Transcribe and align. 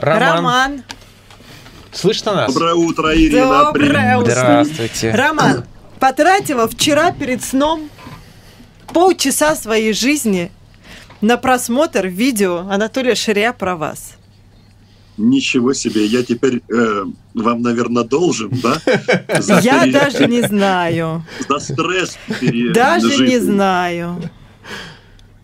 Роман. 0.00 0.34
Роман. 0.36 0.82
Слышно 1.92 2.34
нас? 2.34 2.52
Доброе 2.52 2.74
утро, 2.74 3.14
Ирина. 3.14 3.64
Доброе 3.64 4.16
утро. 4.18 4.30
Здравствуйте. 4.30 5.10
Роман, 5.10 5.64
потратила 5.98 6.66
вчера 6.68 7.12
перед 7.12 7.42
сном 7.44 7.90
полчаса 8.94 9.54
своей 9.56 9.92
жизни 9.92 10.50
на 11.20 11.36
просмотр 11.36 12.06
видео 12.06 12.66
Анатолия 12.70 13.14
Ширя 13.14 13.52
про 13.52 13.76
вас. 13.76 14.14
Ничего 15.18 15.74
себе, 15.74 16.06
я 16.06 16.22
теперь 16.22 16.62
э, 16.72 17.04
вам, 17.34 17.60
наверное, 17.60 18.04
должен, 18.04 18.50
да? 18.62 18.78
За 19.40 19.58
Я 19.60 19.80
пере- 19.82 19.92
даже 19.92 20.26
не 20.28 20.40
знаю. 20.42 21.26
За 21.46 21.58
стресс 21.58 22.16
пережитый. 22.40 22.72
Даже 22.72 23.26
не 23.26 23.38
знаю. 23.38 24.22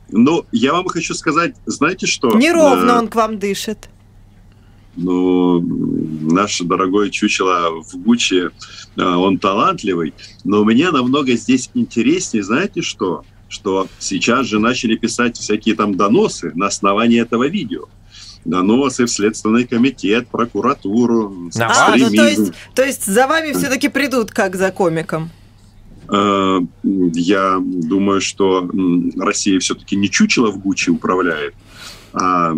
Ну, 0.08 0.46
я 0.52 0.72
вам 0.72 0.86
хочу 0.88 1.12
сказать, 1.14 1.54
знаете 1.66 2.06
что? 2.06 2.30
Неровно 2.36 2.92
Э, 2.92 2.98
он 3.00 3.08
к 3.08 3.16
вам 3.16 3.38
дышит. 3.38 3.90
Ну, 4.96 5.60
наш 5.60 6.60
дорогой 6.60 7.10
чучело 7.10 7.82
в 7.82 7.96
Гуччи, 7.96 8.50
э, 8.96 9.02
он 9.02 9.38
талантливый, 9.38 10.14
но 10.44 10.64
мне 10.64 10.90
намного 10.90 11.32
здесь 11.32 11.70
интереснее, 11.74 12.42
знаете 12.42 12.80
что? 12.80 13.24
Что 13.48 13.88
сейчас 13.98 14.46
же 14.46 14.58
начали 14.58 14.96
писать 14.96 15.36
всякие 15.36 15.74
там 15.76 15.96
доносы 15.96 16.50
на 16.54 16.66
основании 16.66 17.20
этого 17.20 17.46
видео. 17.46 17.84
Доносы 18.46 19.04
в 19.04 19.10
Следственный 19.10 19.66
комитет, 19.66 20.28
прокуратуру, 20.28 21.50
На 21.54 21.66
А, 21.66 21.96
ну 21.96 22.08
то 22.08 22.28
есть, 22.28 22.52
то 22.74 22.84
есть 22.84 23.04
за 23.04 23.26
вами 23.26 23.52
все-таки 23.52 23.88
придут, 23.88 24.30
как 24.30 24.56
за 24.56 24.70
комиком. 24.70 25.30
Э, 26.08 26.60
Я 26.82 27.58
думаю, 27.60 28.20
что 28.20 28.68
Россия 29.16 29.58
все-таки 29.60 29.96
не 29.96 30.08
чучело 30.08 30.50
в 30.50 30.58
Гуччи 30.58 30.90
управляет. 30.90 31.54
А 32.18 32.54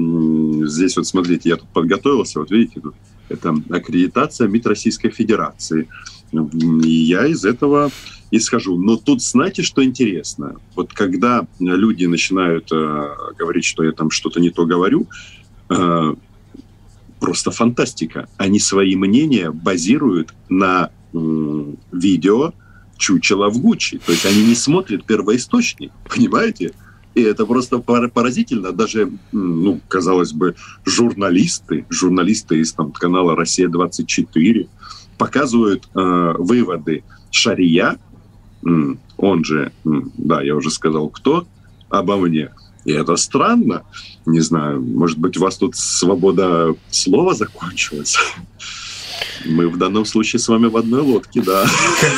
здесь 0.67 0.97
вот 0.97 1.07
смотрите, 1.07 1.49
я 1.49 1.57
тут 1.57 1.69
подготовился, 1.71 2.39
вот 2.39 2.51
видите, 2.51 2.81
тут 2.81 2.95
это 3.29 3.55
аккредитация 3.71 4.47
МИД 4.47 4.67
Российской 4.69 5.11
Федерации. 5.11 5.89
И 6.33 6.89
я 6.89 7.27
из 7.27 7.45
этого 7.45 7.91
исхожу. 8.31 8.79
Но 8.79 8.97
тут 8.97 9.23
знаете, 9.23 9.63
что 9.63 9.85
интересно? 9.85 10.57
Вот 10.77 10.93
когда 10.93 11.47
люди 11.59 12.05
начинают 12.05 12.71
э, 12.71 13.09
говорить, 13.39 13.65
что 13.65 13.83
я 13.83 13.93
там 13.93 14.11
что-то 14.11 14.39
не 14.39 14.51
то 14.51 14.65
говорю, 14.65 15.09
э, 15.71 16.15
просто 17.19 17.51
фантастика. 17.51 18.29
Они 18.37 18.61
свои 18.61 18.95
мнения 18.95 19.51
базируют 19.51 20.35
на 20.49 20.91
м, 21.13 21.79
видео 21.91 22.53
чучело 22.97 23.49
в 23.49 23.59
Гуччи. 23.59 23.99
То 23.99 24.13
есть 24.13 24.27
они 24.27 24.45
не 24.45 24.55
смотрят 24.55 25.05
первоисточник, 25.05 25.91
понимаете? 26.09 26.73
И 27.19 27.23
это 27.23 27.47
просто 27.47 27.79
пор- 27.79 28.09
поразительно. 28.11 28.71
Даже, 28.73 29.11
ну, 29.33 29.81
казалось 29.89 30.33
бы, 30.33 30.55
журналисты, 30.85 31.85
журналисты 31.91 32.61
из 32.61 32.73
там, 32.73 32.93
канала 32.93 33.35
«Россия-24» 33.35 34.69
показывают 35.19 35.89
э, 35.95 36.35
выводы 36.39 37.03
Шария, 37.31 37.97
он 39.17 39.45
же, 39.45 39.73
да, 39.85 40.43
я 40.43 40.55
уже 40.55 40.71
сказал, 40.71 41.09
кто, 41.09 41.47
обо 41.89 42.17
мне. 42.17 42.51
И 42.85 42.93
это 42.93 43.17
странно. 43.17 43.83
Не 44.27 44.41
знаю, 44.41 44.81
может 44.81 45.19
быть, 45.19 45.37
у 45.37 45.41
вас 45.41 45.57
тут 45.57 45.75
свобода 45.77 46.75
слова 46.91 47.35
закончилась? 47.35 48.17
Мы 49.45 49.69
в 49.69 49.77
данном 49.77 50.05
случае 50.05 50.39
с 50.41 50.49
вами 50.49 50.67
в 50.67 50.77
одной 50.77 51.01
лодке, 51.03 51.43
да. 51.43 51.67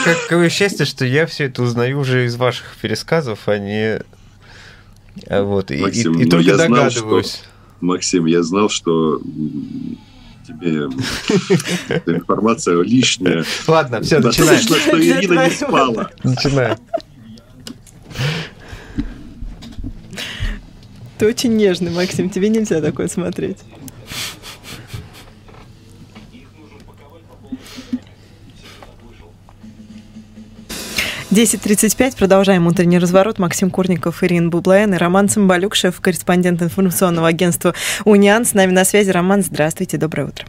Как- 0.04 0.22
Какое 0.28 0.48
счастье, 0.50 0.84
что 0.86 1.04
я 1.04 1.26
все 1.26 1.44
это 1.44 1.62
узнаю 1.62 2.00
уже 2.00 2.26
из 2.26 2.36
ваших 2.36 2.76
пересказов, 2.82 3.40
а 3.46 3.58
не... 3.58 4.00
а 5.28 5.42
Вот, 5.42 5.70
и, 5.70 5.76
и- 5.76 5.82
Максим, 5.82 6.12
и 6.20 6.24
ну, 6.24 6.30
только 6.30 6.50
я 6.50 6.56
знал, 6.56 6.68
догадываюсь. 6.68 7.42
Максим, 7.80 8.26
я 8.26 8.42
знал, 8.42 8.68
что 8.68 9.20
тебе 10.46 10.88
эта 11.88 12.14
информация 12.14 12.80
лишняя. 12.82 13.44
Ладно, 13.66 14.00
все, 14.02 14.18
начинаем. 14.20 14.60
слышно, 14.62 14.76
что 14.76 15.00
Ирина 15.00 15.44
не 15.46 15.50
спала. 15.50 16.10
Начинаем. 16.22 16.76
Ты 21.18 21.26
очень 21.26 21.54
нежный, 21.56 21.90
Максим, 21.90 22.30
тебе 22.30 22.48
нельзя 22.48 22.80
такое 22.80 23.08
смотреть. 23.08 23.58
Десять 31.30 31.62
тридцать 31.62 31.96
пять. 31.96 32.16
Продолжаем 32.16 32.66
утренний 32.66 32.98
разворот. 32.98 33.38
Максим 33.38 33.70
Курников, 33.70 34.24
Ирина 34.24 34.48
Бублаен 34.48 34.94
и 34.94 34.96
Роман 34.96 35.28
Цымбалюк, 35.28 35.76
шеф-корреспондент 35.76 36.60
информационного 36.60 37.28
агентства 37.28 37.72
«Униан». 38.04 38.44
С 38.44 38.52
нами 38.52 38.72
на 38.72 38.84
связи. 38.84 39.10
Роман, 39.10 39.44
здравствуйте, 39.44 39.96
доброе 39.96 40.24
утро. 40.24 40.46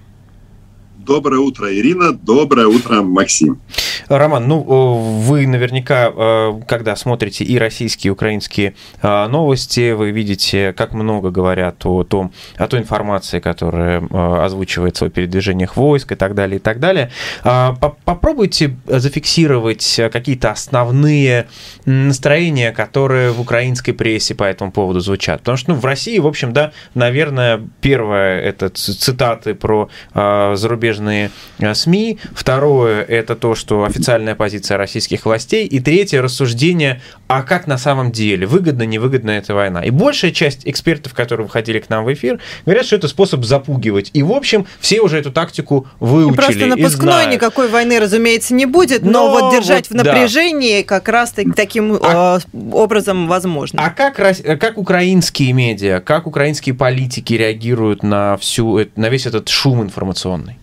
Доброе 1.05 1.39
утро, 1.39 1.73
Ирина. 1.73 2.11
Доброе 2.13 2.67
утро, 2.67 3.01
Максим. 3.01 3.59
Роман, 4.07 4.47
ну, 4.47 4.59
вы 4.61 5.47
наверняка, 5.47 6.11
э, 6.13 6.61
когда 6.67 6.95
смотрите 6.95 7.43
и 7.43 7.57
российские, 7.57 8.09
и 8.09 8.11
украинские 8.11 8.75
э, 9.01 9.27
новости, 9.27 9.93
вы 9.93 10.11
видите, 10.11 10.73
как 10.73 10.93
много 10.93 11.31
говорят 11.31 11.85
о 11.85 12.03
том, 12.03 12.31
о 12.55 12.67
той 12.67 12.81
информации, 12.81 13.39
которая 13.39 14.01
э, 14.01 14.43
озвучивается 14.43 15.05
о 15.05 15.09
передвижениях 15.09 15.75
войск 15.75 16.11
и 16.11 16.15
так 16.15 16.35
далее, 16.35 16.57
и 16.57 16.59
так 16.59 16.79
далее. 16.79 17.09
А, 17.43 17.73
по- 17.73 17.97
Попробуйте 18.05 18.75
зафиксировать 18.85 19.99
какие-то 20.11 20.51
основные 20.51 21.47
настроения, 21.85 22.71
которые 22.71 23.31
в 23.31 23.41
украинской 23.41 23.93
прессе 23.93 24.35
по 24.35 24.43
этому 24.43 24.71
поводу 24.71 24.99
звучат. 24.99 25.39
Потому 25.39 25.57
что 25.57 25.71
ну, 25.71 25.77
в 25.79 25.85
России, 25.85 26.19
в 26.19 26.27
общем, 26.27 26.53
да, 26.53 26.73
наверное, 26.93 27.61
первое– 27.79 28.41
это 28.41 28.69
цитаты 28.69 29.55
про 29.55 29.89
э, 30.13 30.55
зарубежные 30.91 31.31
э, 31.59 31.73
СМИ, 31.73 32.19
второе– 32.33 33.01
это 33.07 33.35
то, 33.35 33.55
что 33.55 33.83
официальная 33.83 34.35
позиция 34.35 34.77
российских 34.77 35.25
властей, 35.25 35.65
и 35.65 35.79
третье– 35.79 36.21
рассуждение, 36.21 37.01
а 37.27 37.43
как 37.43 37.67
на 37.67 37.77
самом 37.77 38.11
деле, 38.11 38.45
выгодно, 38.45 38.83
невыгодна 38.83 39.31
эта 39.31 39.53
война. 39.55 39.83
И 39.83 39.89
большая 39.89 40.31
часть 40.31 40.61
экспертов, 40.65 41.13
которые 41.13 41.45
выходили 41.45 41.79
к 41.79 41.89
нам 41.89 42.03
в 42.03 42.13
эфир, 42.13 42.39
говорят, 42.65 42.85
что 42.85 42.97
это 42.97 43.07
способ 43.07 43.43
запугивать. 43.45 44.11
И, 44.13 44.23
в 44.23 44.31
общем, 44.31 44.65
все 44.79 45.01
уже 45.01 45.17
эту 45.17 45.31
тактику 45.31 45.87
выучили 45.99 46.35
Просто 46.35 46.59
и 46.59 46.65
напускной 46.65 47.13
знают. 47.13 47.33
никакой 47.33 47.69
войны, 47.69 47.99
разумеется, 47.99 48.53
не 48.53 48.65
будет, 48.65 49.03
но, 49.03 49.11
Но 49.11 49.31
вот 49.31 49.53
держать 49.53 49.89
вот 49.89 49.99
в 49.99 50.03
да. 50.03 50.13
напряжении 50.13 50.81
как 50.81 51.07
раз 51.07 51.31
таки 51.31 51.51
таким 51.51 51.97
А- 52.01 52.39
э, 52.39 52.57
образом 52.73 53.27
возможно. 53.27 53.81
А 53.83 53.89
как, 53.89 54.15
как 54.15 54.77
украинские 54.77 55.53
медиа, 55.53 56.01
как 56.01 56.27
украинские 56.27 56.75
политики 56.75 57.33
реагируют 57.33 58.03
на, 58.03 58.37
всю, 58.37 58.85
на 58.95 59.09
весь 59.09 59.25
этот 59.25 59.49
шум 59.49 59.81
информационный? 59.81 60.57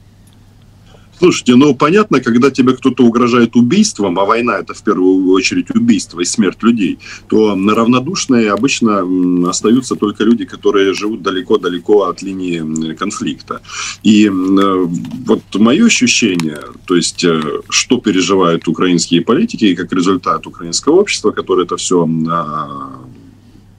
Слушайте, 1.18 1.56
ну 1.56 1.74
понятно, 1.74 2.20
когда 2.20 2.50
тебе 2.50 2.74
кто-то 2.74 3.04
угрожает 3.04 3.56
убийством, 3.56 4.18
а 4.18 4.24
война 4.24 4.58
это 4.58 4.72
в 4.72 4.82
первую 4.82 5.32
очередь 5.32 5.70
убийство 5.74 6.20
и 6.20 6.24
смерть 6.24 6.62
людей, 6.62 6.98
то 7.28 7.54
равнодушные 7.54 8.52
обычно 8.52 9.04
остаются 9.48 9.96
только 9.96 10.24
люди, 10.24 10.44
которые 10.44 10.94
живут 10.94 11.22
далеко-далеко 11.22 12.04
от 12.04 12.22
линии 12.22 12.94
конфликта. 12.94 13.60
И 14.04 14.26
э, 14.26 14.30
вот 14.30 15.42
мое 15.54 15.86
ощущение, 15.86 16.60
то 16.86 16.94
есть 16.94 17.24
э, 17.24 17.42
что 17.68 17.98
переживают 17.98 18.68
украинские 18.68 19.22
политики 19.22 19.64
и 19.64 19.74
как 19.74 19.92
результат 19.92 20.46
украинского 20.46 21.00
общества, 21.00 21.32
которое 21.32 21.64
это 21.64 21.76
все 21.76 22.06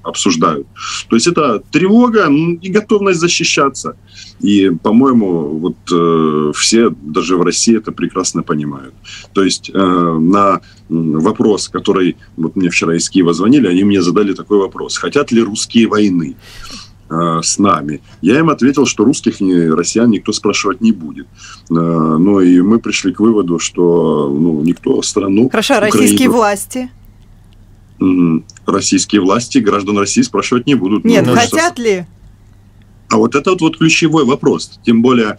обсуждают. 0.10 0.68
То 1.10 1.16
есть 1.16 1.28
это 1.28 1.62
тревога 1.72 2.28
и 2.62 2.70
готовность 2.70 3.20
защищаться. 3.20 3.96
И, 4.42 4.70
по-моему, 4.70 5.60
вот 5.60 5.76
э, 5.92 6.52
все, 6.56 6.90
даже 6.90 7.36
в 7.36 7.42
России, 7.42 7.78
это 7.78 7.92
прекрасно 7.92 8.44
понимают. 8.44 8.94
То 9.34 9.44
есть 9.44 9.72
э, 9.74 9.78
на 10.20 10.62
вопрос, 10.90 11.70
который 11.70 12.16
вот 12.38 12.56
мне 12.56 12.70
вчера 12.70 12.96
из 12.96 13.10
Киева 13.10 13.34
звонили, 13.34 13.68
они 13.68 13.84
мне 13.84 14.02
задали 14.02 14.34
такой 14.34 14.58
вопрос: 14.58 14.98
хотят 14.98 15.32
ли 15.32 15.42
русские 15.42 15.88
войны? 15.88 16.36
э, 17.10 17.40
с 17.42 17.60
нами. 17.60 18.02
Я 18.22 18.40
им 18.40 18.50
ответил, 18.50 18.86
что 18.86 19.04
русских 19.04 19.42
ни, 19.42 19.54
россиян 19.54 20.10
никто 20.10 20.32
спрашивать 20.32 20.82
не 20.82 20.92
будет. 20.92 21.28
Э, 21.70 21.74
Ну 22.20 22.40
и 22.40 22.62
мы 22.62 22.80
пришли 22.80 23.14
к 23.14 23.20
выводу, 23.20 23.60
что 23.60 24.30
ну, 24.30 24.62
никто 24.62 25.02
страну... 25.02 25.50
Хорошо, 25.50 25.76
а 25.76 25.80
российские 25.80 26.30
Украину- 26.30 26.34
власти? 26.34 26.90
Российские 28.66 29.22
власти 29.22 29.58
граждан 29.60 29.98
России 29.98 30.22
спрашивать 30.22 30.68
не 30.68 30.76
будут. 30.76 31.06
Нет, 31.06 31.26
Ну, 31.26 31.36
хотят 31.36 31.80
ли? 31.80 32.06
А 33.10 33.18
вот 33.18 33.34
это 33.36 33.52
вот, 33.52 33.62
вот 33.62 33.78
ключевой 33.78 34.24
вопрос. 34.24 34.80
Тем 34.86 35.02
более, 35.02 35.38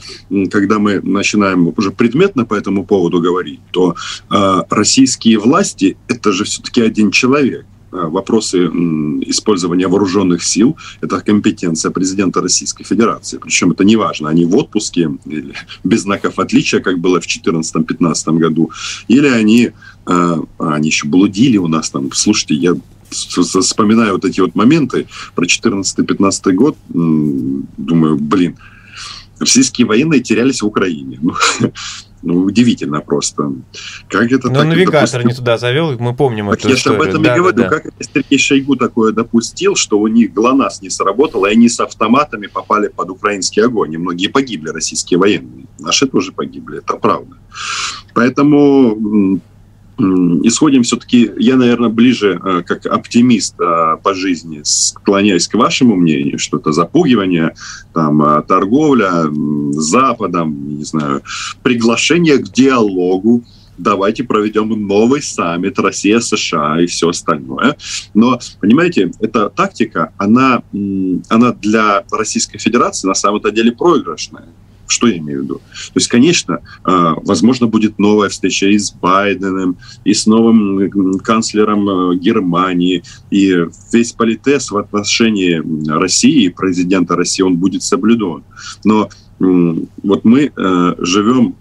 когда 0.51 0.79
мы 0.81 1.01
начинаем 1.01 1.73
уже 1.77 1.93
предметно 1.93 2.45
по 2.45 2.55
этому 2.55 2.85
поводу 2.85 3.21
говорить, 3.21 3.61
то 3.71 3.95
э, 4.29 4.63
российские 4.71 5.39
власти 5.39 5.97
это 6.09 6.33
же 6.33 6.45
все-таки 6.45 6.83
один 6.83 7.13
человек. 7.13 7.65
Э, 7.93 8.07
Вопросы 8.07 8.59
м, 8.65 9.23
использования 9.23 9.87
вооруженных 9.87 10.43
сил– 10.43 10.77
это 11.01 11.21
компетенция 11.21 11.93
президента 11.93 12.41
Российской 12.41 12.83
Федерации. 12.83 13.39
Причем 13.39 13.71
это 13.71 13.85
не 13.85 13.97
важно, 13.97 14.29
они 14.29 14.45
в 14.45 14.57
отпуске, 14.57 15.11
или 15.27 15.55
без 15.85 16.03
знаков 16.03 16.41
отличия, 16.41 16.81
как 16.81 16.99
было 16.99 17.21
в 17.21 17.25
2014-2015 17.27 18.39
году, 18.39 18.71
или 19.07 19.29
они, 19.29 19.71
а, 20.11 20.43
они 20.59 20.89
еще 20.89 21.07
блудили 21.07 21.57
у 21.57 21.69
нас 21.69 21.91
там. 21.91 22.11
Слушайте, 22.13 22.55
я 22.55 22.75
вспоминаю 23.11 24.15
вот 24.15 24.25
эти 24.25 24.41
вот 24.41 24.55
моменты 24.55 25.07
про 25.35 25.45
14-15 25.45 26.53
год, 26.53 26.77
думаю, 26.89 28.17
блин, 28.17 28.57
российские 29.39 29.87
военные 29.87 30.21
терялись 30.21 30.63
в 30.63 30.67
Украине. 30.67 31.19
Ну, 31.21 31.35
ну, 32.23 32.43
удивительно 32.43 33.01
просто. 33.01 33.53
Как 34.09 34.31
это 34.31 34.49
Но 34.49 34.61
так, 34.61 34.67
навигатор 34.67 35.01
допустим... 35.01 35.29
не 35.29 35.35
туда 35.35 35.59
завел, 35.59 35.99
мы 35.99 36.15
помним 36.15 36.51
так 36.51 36.61
эту 36.61 36.69
я 36.69 36.75
историю. 36.75 37.01
об 37.01 37.09
этом 37.09 37.23
да, 37.23 37.35
и 37.35 37.39
говорю. 37.39 37.57
Да, 37.57 37.69
да. 37.69 37.81
Как 37.81 37.93
Сергей 38.01 38.39
Шойгу 38.39 38.77
такое 38.77 39.13
допустил, 39.13 39.75
что 39.75 39.99
у 39.99 40.07
них 40.07 40.33
ГЛОНАСС 40.33 40.83
не 40.83 40.91
сработал, 40.91 41.47
и 41.47 41.51
они 41.51 41.69
с 41.69 41.81
автоматами 41.81 42.47
попали 42.47 42.89
под 42.89 43.11
украинский 43.11 43.63
огонь. 43.63 43.95
И 43.95 43.97
многие 43.97 44.29
погибли, 44.29 44.71
российские 44.71 45.19
военные. 45.19 45.67
Наши 45.79 46.07
тоже 46.07 46.33
погибли, 46.33 46.79
это 46.79 46.95
правда. 46.95 47.37
Поэтому 48.15 49.41
исходим 50.45 50.83
все-таки, 50.83 51.31
я, 51.39 51.57
наверное, 51.57 51.89
ближе 51.89 52.41
э, 52.43 52.63
как 52.63 52.87
оптимист 52.87 53.55
э, 53.61 53.97
по 54.03 54.15
жизни, 54.15 54.61
склоняюсь 54.65 55.49
к 55.49 55.55
вашему 55.55 55.97
мнению, 55.97 56.39
что 56.39 56.59
это 56.59 56.73
запугивание, 56.73 57.55
там, 57.95 58.23
э, 58.23 58.43
торговля 58.43 59.25
с 59.73 59.91
Западом, 59.91 60.79
не 60.79 60.85
знаю, 60.85 61.23
приглашение 61.63 62.39
к 62.39 62.53
диалогу, 62.53 63.45
давайте 63.79 64.25
проведем 64.25 64.69
новый 64.87 65.23
саммит 65.23 65.79
Россия-США 65.79 66.81
и 66.81 66.87
все 66.87 67.09
остальное. 67.09 67.77
Но, 68.15 68.39
понимаете, 68.61 69.11
эта 69.21 69.49
тактика, 69.49 70.13
она, 70.19 70.63
она 71.29 71.53
для 71.53 72.05
Российской 72.11 72.59
Федерации 72.59 73.09
на 73.09 73.15
самом-то 73.15 73.51
деле 73.51 73.73
проигрышная. 73.73 74.49
Что 74.91 75.07
я 75.07 75.19
имею 75.19 75.41
в 75.41 75.45
виду? 75.45 75.55
То 75.57 75.93
есть, 75.95 76.09
конечно, 76.09 76.61
а, 76.83 77.15
возможно, 77.25 77.69
будет 77.69 77.99
новая 77.99 78.29
встреча 78.29 78.67
и 78.67 78.77
с 78.77 78.93
Байденом, 78.93 79.77
и 80.05 80.13
с 80.13 80.27
новым 80.27 81.19
канцлером 81.21 81.89
э, 81.89 82.17
Германии, 82.17 83.05
и 83.31 83.67
весь 83.93 84.13
политез 84.13 84.71
в 84.71 84.77
отношении 84.77 85.63
России, 85.89 86.49
президента 86.49 87.15
России, 87.15 87.43
он 87.43 87.57
будет 87.57 87.85
соблюден. 87.85 88.43
Но 88.85 89.09
вот 89.39 90.25
мы 90.25 90.53
э, 90.55 90.95
живем 90.99 91.55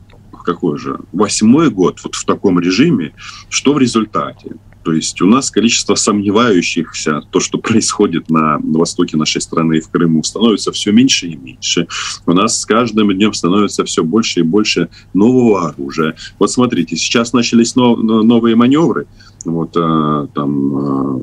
какой 0.43 0.79
же, 0.79 0.97
восьмой 1.11 1.69
год 1.69 1.99
вот 2.03 2.15
в 2.15 2.25
таком 2.25 2.59
режиме, 2.59 3.13
что 3.49 3.73
в 3.73 3.77
результате? 3.77 4.55
То 4.83 4.93
есть 4.93 5.21
у 5.21 5.25
нас 5.25 5.51
количество 5.51 5.95
сомневающихся, 5.95 7.21
то, 7.31 7.39
что 7.39 7.57
происходит 7.57 8.29
на, 8.29 8.57
востоке 8.59 9.17
нашей 9.17 9.41
страны 9.41 9.77
и 9.77 9.81
в 9.81 9.89
Крыму, 9.89 10.23
становится 10.23 10.71
все 10.71 10.91
меньше 10.91 11.27
и 11.27 11.35
меньше. 11.35 11.87
У 12.25 12.33
нас 12.33 12.61
с 12.61 12.65
каждым 12.65 13.13
днем 13.13 13.33
становится 13.33 13.83
все 13.83 14.03
больше 14.03 14.39
и 14.39 14.43
больше 14.43 14.89
нового 15.13 15.69
оружия. 15.69 16.15
Вот 16.39 16.51
смотрите, 16.51 16.95
сейчас 16.95 17.33
начались 17.33 17.75
нов, 17.75 17.99
новые 17.99 18.55
маневры. 18.55 19.07
Вот 19.43 19.75
а, 19.75 20.27
там 20.33 20.77
а, 20.77 21.21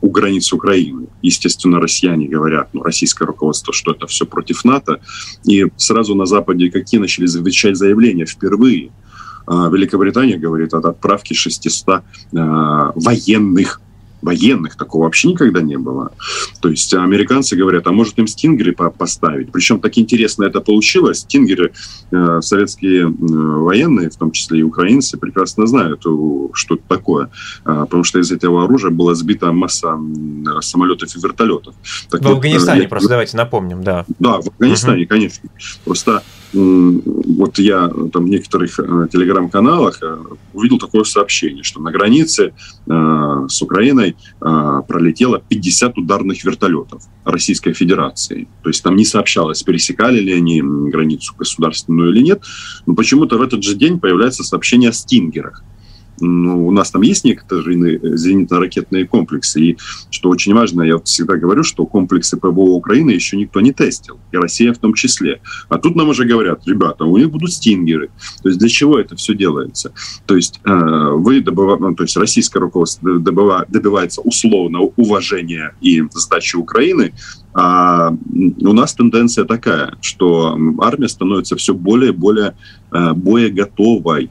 у 0.00 0.10
границ 0.10 0.52
Украины. 0.52 1.06
Естественно, 1.22 1.80
россияне 1.80 2.28
говорят, 2.28 2.68
ну, 2.72 2.82
российское 2.82 3.24
руководство, 3.24 3.72
что 3.72 3.92
это 3.92 4.06
все 4.06 4.26
против 4.26 4.64
НАТО. 4.64 5.00
И 5.44 5.66
сразу 5.76 6.14
на 6.14 6.26
Западе 6.26 6.70
какие 6.70 7.00
начали 7.00 7.26
замечать 7.26 7.76
заявления 7.76 8.26
впервые– 8.26 8.90
Великобритания 9.48 10.36
говорит 10.36 10.74
о 10.74 10.78
отправке 10.78 11.34
600 11.34 12.02
а, 12.34 12.92
военных 12.94 13.80
военных 14.22 14.76
такого 14.76 15.04
вообще 15.04 15.28
никогда 15.28 15.60
не 15.60 15.76
было. 15.76 16.12
То 16.60 16.68
есть 16.68 16.92
американцы 16.94 17.56
говорят, 17.56 17.86
а 17.86 17.92
может 17.92 18.18
им 18.18 18.26
стингеры 18.26 18.72
поставить? 18.72 19.52
Причем 19.52 19.80
так 19.80 19.96
интересно 19.98 20.44
это 20.44 20.60
получилось. 20.60 21.20
Стингеры 21.20 21.72
э, 22.10 22.40
советские 22.42 23.02
э, 23.02 23.08
военные, 23.08 24.10
в 24.10 24.16
том 24.16 24.32
числе 24.32 24.60
и 24.60 24.62
украинцы, 24.62 25.18
прекрасно 25.18 25.66
знают, 25.66 26.00
что 26.00 26.74
это 26.74 26.82
такое. 26.88 27.30
Э, 27.64 27.82
потому 27.82 28.04
что 28.04 28.18
из 28.18 28.32
этого 28.32 28.64
оружия 28.64 28.90
была 28.90 29.14
сбита 29.14 29.52
масса 29.52 29.98
самолетов 30.60 31.14
и 31.14 31.20
вертолетов. 31.20 31.74
Так 32.10 32.20
в 32.20 32.24
вот, 32.24 32.36
Афганистане 32.36 32.82
я... 32.82 32.88
просто 32.88 33.08
давайте 33.08 33.36
напомним, 33.36 33.84
да. 33.84 34.04
Да, 34.18 34.40
в 34.40 34.48
Афганистане, 34.48 35.02
угу. 35.02 35.10
конечно. 35.10 35.48
Просто 35.84 36.22
вот 36.52 37.58
я 37.58 37.88
там 38.12 38.24
в 38.24 38.28
некоторых 38.28 38.78
э, 38.80 39.08
телеграм-каналах 39.12 40.02
э, 40.02 40.18
увидел 40.54 40.78
такое 40.78 41.04
сообщение, 41.04 41.62
что 41.62 41.80
на 41.80 41.90
границе 41.90 42.54
э, 42.86 43.46
с 43.48 43.62
Украиной 43.62 44.16
пролетело 44.40 45.42
50 45.48 45.98
ударных 45.98 46.44
вертолетов 46.44 47.02
Российской 47.24 47.72
Федерации. 47.74 48.48
То 48.62 48.70
есть 48.70 48.82
там 48.82 48.96
не 48.96 49.04
сообщалось, 49.04 49.62
пересекали 49.62 50.20
ли 50.20 50.32
они 50.32 50.62
границу 50.62 51.34
государственную 51.38 52.12
или 52.12 52.22
нет, 52.22 52.42
но 52.86 52.94
почему-то 52.94 53.36
в 53.36 53.42
этот 53.42 53.62
же 53.62 53.74
день 53.74 54.00
появляется 54.00 54.42
сообщение 54.42 54.90
о 54.90 54.92
стингерах 54.92 55.62
ну, 56.20 56.66
у 56.66 56.70
нас 56.70 56.90
там 56.90 57.02
есть 57.02 57.24
некоторые 57.24 57.98
зенитно-ракетные 58.16 59.06
комплексы, 59.06 59.60
и 59.60 59.78
что 60.10 60.30
очень 60.30 60.54
важно, 60.54 60.82
я 60.82 60.98
всегда 60.98 61.36
говорю, 61.36 61.62
что 61.62 61.86
комплексы 61.86 62.36
ПВО 62.36 62.70
Украины 62.70 63.10
еще 63.10 63.36
никто 63.36 63.60
не 63.60 63.72
тестил, 63.72 64.18
и 64.32 64.36
Россия 64.36 64.72
в 64.72 64.78
том 64.78 64.94
числе. 64.94 65.40
А 65.68 65.78
тут 65.78 65.96
нам 65.96 66.08
уже 66.08 66.24
говорят, 66.24 66.66
ребята, 66.66 67.04
у 67.04 67.16
них 67.16 67.30
будут 67.30 67.52
стингеры. 67.52 68.10
То 68.42 68.48
есть 68.48 68.58
для 68.58 68.68
чего 68.68 68.98
это 68.98 69.16
все 69.16 69.34
делается? 69.34 69.92
То 70.26 70.36
есть 70.36 70.60
э, 70.64 71.10
вы 71.14 71.40
добыва... 71.40 71.76
ну, 71.78 71.94
то 71.94 72.04
есть 72.04 72.16
российское 72.16 72.60
руководство 72.60 73.18
добыва... 73.18 73.64
добивается 73.68 74.20
условно 74.20 74.80
уважения 74.96 75.74
и 75.80 76.02
сдачи 76.12 76.56
Украины, 76.56 77.12
а 77.54 78.10
у 78.10 78.72
нас 78.72 78.94
тенденция 78.94 79.44
такая, 79.44 79.96
что 80.00 80.56
армия 80.78 81.08
становится 81.08 81.56
все 81.56 81.74
более 81.74 82.10
и 82.10 82.14
более 82.14 82.54
э, 82.92 83.12
боеготовой. 83.14 84.30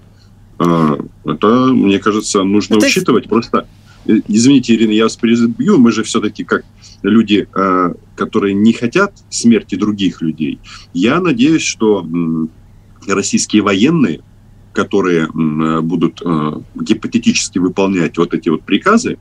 А, 0.60 0.98
это, 1.26 1.48
мне 1.68 2.00
кажется, 2.00 2.44
нужно 2.44 2.76
это... 2.76 2.88
учитывать. 2.88 3.28
Просто, 3.28 3.68
э, 4.06 4.20
извините, 4.28 4.74
Ирина, 4.74 4.92
я 4.92 5.04
вас 5.04 5.16
перебью, 5.16 5.78
мы 5.78 5.92
же 5.92 6.04
все-таки 6.04 6.44
как 6.44 6.66
люди, 7.04 7.48
а, 7.54 7.94
которые 8.16 8.54
не 8.54 8.74
хотят 8.74 9.14
смерти 9.30 9.76
других 9.76 10.22
людей. 10.22 10.60
Я 10.94 11.20
надеюсь, 11.20 11.64
что 11.64 12.08
российские 13.08 13.62
военные, 13.62 14.22
которые 14.74 15.28
будут 15.82 16.22
а, 16.24 16.62
гипотетически 16.76 17.60
выполнять 17.60 18.18
вот 18.18 18.34
эти 18.34 18.50
вот 18.50 18.64
приказы, 18.64 19.18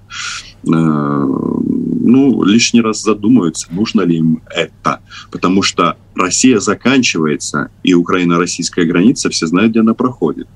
ну, 2.06 2.44
лишний 2.44 2.80
раз 2.80 3.02
задумаются, 3.02 3.66
нужно 3.70 4.02
ли 4.02 4.18
им 4.18 4.42
это. 4.54 5.00
Потому 5.30 5.62
что 5.62 5.96
Россия 6.14 6.60
заканчивается, 6.60 7.70
и 7.82 7.94
Украина-российская 7.94 8.84
граница, 8.84 9.28
все 9.30 9.46
знают, 9.46 9.72
где 9.72 9.80
она 9.80 9.94
проходит. 9.94 10.48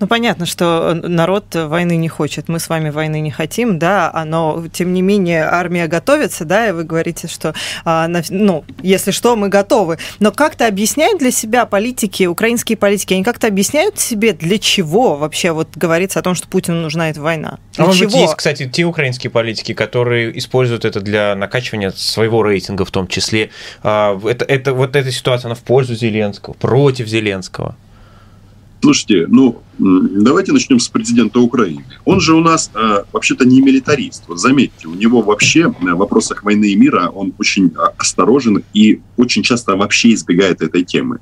Ну, 0.00 0.06
понятно, 0.06 0.46
что 0.46 0.94
народ 0.94 1.54
войны 1.54 1.96
не 1.96 2.08
хочет. 2.08 2.48
Мы 2.48 2.58
с 2.58 2.70
вами 2.70 2.88
войны 2.88 3.20
не 3.20 3.30
хотим, 3.30 3.78
да, 3.78 4.10
а, 4.12 4.24
но, 4.24 4.64
тем 4.72 4.94
не 4.94 5.02
менее, 5.02 5.44
армия 5.44 5.86
готовится, 5.88 6.46
да, 6.46 6.68
и 6.68 6.72
вы 6.72 6.84
говорите, 6.84 7.28
что, 7.28 7.54
а, 7.84 8.08
ну, 8.30 8.64
если 8.82 9.10
что, 9.10 9.36
мы 9.36 9.50
готовы. 9.50 9.98
Но 10.18 10.32
как-то 10.32 10.66
объясняют 10.66 11.18
для 11.18 11.30
себя 11.30 11.66
политики, 11.66 12.24
украинские 12.24 12.78
политики, 12.78 13.12
они 13.12 13.22
как-то 13.22 13.46
объясняют 13.46 13.98
себе, 13.98 14.32
для 14.32 14.58
чего 14.58 15.16
вообще 15.16 15.52
вот 15.52 15.68
говорится 15.76 16.18
о 16.20 16.22
том, 16.22 16.34
что 16.34 16.48
Путину 16.48 16.80
нужна 16.80 17.10
эта 17.10 17.20
война? 17.20 17.58
Для 17.74 17.84
а 17.84 17.86
может 17.88 18.00
чего? 18.00 18.12
быть, 18.12 18.20
есть, 18.22 18.36
кстати, 18.36 18.66
те 18.70 18.84
украинские 18.84 19.30
политики, 19.30 19.74
которые 19.74 20.36
используют 20.38 20.86
это 20.86 21.02
для 21.02 21.34
накачивания 21.34 21.90
своего 21.90 22.42
рейтинга 22.42 22.86
в 22.86 22.90
том 22.90 23.06
числе. 23.06 23.50
А, 23.82 24.18
это, 24.26 24.46
это, 24.46 24.72
вот 24.72 24.96
эта 24.96 25.12
ситуация, 25.12 25.48
она 25.48 25.56
в 25.56 25.60
пользу 25.60 25.94
Зеленского, 25.94 26.54
против 26.54 27.06
Зеленского. 27.06 27.76
Слушайте, 28.80 29.26
ну, 29.28 29.62
давайте 29.78 30.52
начнем 30.52 30.78
с 30.78 30.88
президента 30.88 31.40
Украины. 31.40 31.84
Он 32.04 32.20
же 32.20 32.34
у 32.34 32.40
нас 32.40 32.70
э, 32.74 33.04
вообще-то 33.12 33.46
не 33.46 33.60
милитарист. 33.60 34.24
Вот 34.28 34.38
заметьте, 34.38 34.88
у 34.88 34.94
него 34.94 35.22
вообще 35.22 35.68
в 35.68 35.94
вопросах 35.96 36.44
войны 36.44 36.70
и 36.70 36.76
мира 36.76 37.08
он 37.08 37.32
очень 37.38 37.72
а, 37.76 37.92
осторожен 37.98 38.62
и 38.74 39.00
очень 39.16 39.42
часто 39.42 39.76
вообще 39.76 40.14
избегает 40.14 40.62
этой 40.62 40.84
темы. 40.84 41.18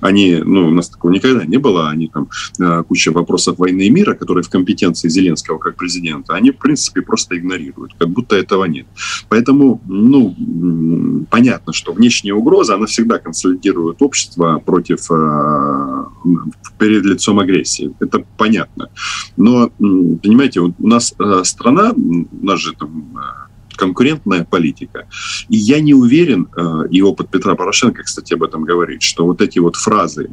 Они, 0.00 0.36
ну, 0.36 0.68
у 0.68 0.70
нас 0.70 0.88
такого 0.88 1.12
никогда 1.12 1.44
не 1.44 1.58
было. 1.58 1.90
Они 1.90 2.08
там 2.08 2.28
э, 2.60 2.82
куча 2.88 3.12
вопросов 3.12 3.58
войны 3.58 3.82
и 3.82 3.90
мира, 3.90 4.14
которые 4.14 4.44
в 4.44 4.50
компетенции 4.50 5.08
Зеленского 5.08 5.58
как 5.58 5.76
президента, 5.76 6.34
они 6.34 6.50
в 6.50 6.58
принципе 6.58 7.02
просто 7.02 7.36
игнорируют, 7.36 7.94
как 7.98 8.08
будто 8.08 8.36
этого 8.36 8.64
нет. 8.64 8.86
Поэтому, 9.28 9.80
ну, 9.86 11.26
понятно, 11.30 11.72
что 11.72 11.92
внешняя 11.92 12.34
угроза, 12.34 12.74
она 12.74 12.86
всегда 12.86 13.18
консолидирует 13.18 14.02
общество 14.02 14.62
против 14.64 15.10
э, 15.10 16.04
перед 16.94 17.06
лицом 17.06 17.38
агрессии 17.40 17.92
это 18.00 18.24
понятно. 18.36 18.88
Но, 19.36 19.70
понимаете, 20.22 20.60
у 20.60 20.74
нас 20.78 21.14
э, 21.18 21.42
страна, 21.44 21.92
у 21.92 22.46
нас 22.46 22.60
же 22.60 22.72
там 22.72 23.16
э, 23.16 23.76
конкурентная 23.76 24.44
политика. 24.44 25.06
И 25.48 25.56
я 25.56 25.80
не 25.80 25.94
уверен, 25.94 26.46
э, 26.56 26.88
и 26.92 27.02
опыт 27.02 27.30
Петра 27.30 27.54
Порошенко, 27.56 28.02
кстати, 28.04 28.34
об 28.34 28.44
этом 28.44 28.64
говорит, 28.64 29.02
что 29.02 29.24
вот 29.26 29.40
эти 29.40 29.58
вот 29.58 29.76
фразы 29.76 30.30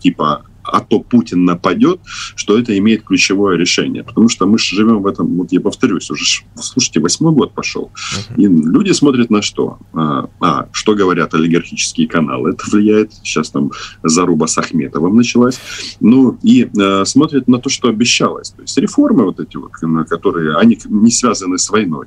типа 0.00 0.42
а 0.64 0.80
то 0.80 1.00
Путин 1.00 1.44
нападет, 1.44 2.00
что 2.34 2.58
это 2.58 2.76
имеет 2.78 3.04
ключевое 3.04 3.56
решение. 3.56 4.04
Потому 4.04 4.28
что 4.28 4.46
мы 4.46 4.58
же 4.58 4.76
живем 4.76 5.02
в 5.02 5.06
этом, 5.06 5.36
вот 5.36 5.52
я 5.52 5.60
повторюсь, 5.60 6.10
уже, 6.10 6.24
слушайте, 6.56 7.00
восьмой 7.00 7.32
год 7.32 7.52
пошел. 7.52 7.90
И 8.36 8.46
люди 8.46 8.92
смотрят 8.92 9.30
на 9.30 9.42
что? 9.42 9.78
А, 9.92 10.28
а, 10.40 10.68
что 10.72 10.94
говорят 10.94 11.34
олигархические 11.34 12.08
каналы? 12.08 12.50
Это 12.50 12.64
влияет. 12.70 13.12
Сейчас 13.14 13.50
там 13.50 13.72
заруба 14.02 14.46
с 14.46 14.58
Ахметовым 14.58 15.16
началась. 15.16 15.58
Ну, 16.00 16.38
и 16.42 16.68
а, 16.78 17.04
смотрят 17.04 17.48
на 17.48 17.58
то, 17.58 17.68
что 17.68 17.88
обещалось. 17.88 18.50
То 18.50 18.62
есть 18.62 18.76
реформы 18.78 19.24
вот 19.24 19.40
эти 19.40 19.56
вот, 19.56 19.72
которые, 20.08 20.56
они 20.56 20.78
не 20.84 21.10
связаны 21.10 21.58
с 21.58 21.70
войной. 21.70 22.06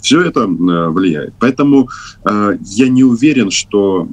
Все 0.00 0.20
это 0.20 0.44
а, 0.44 0.90
влияет. 0.90 1.34
Поэтому 1.40 1.88
а, 2.24 2.52
я 2.60 2.88
не 2.88 3.04
уверен, 3.04 3.50
что 3.50 4.06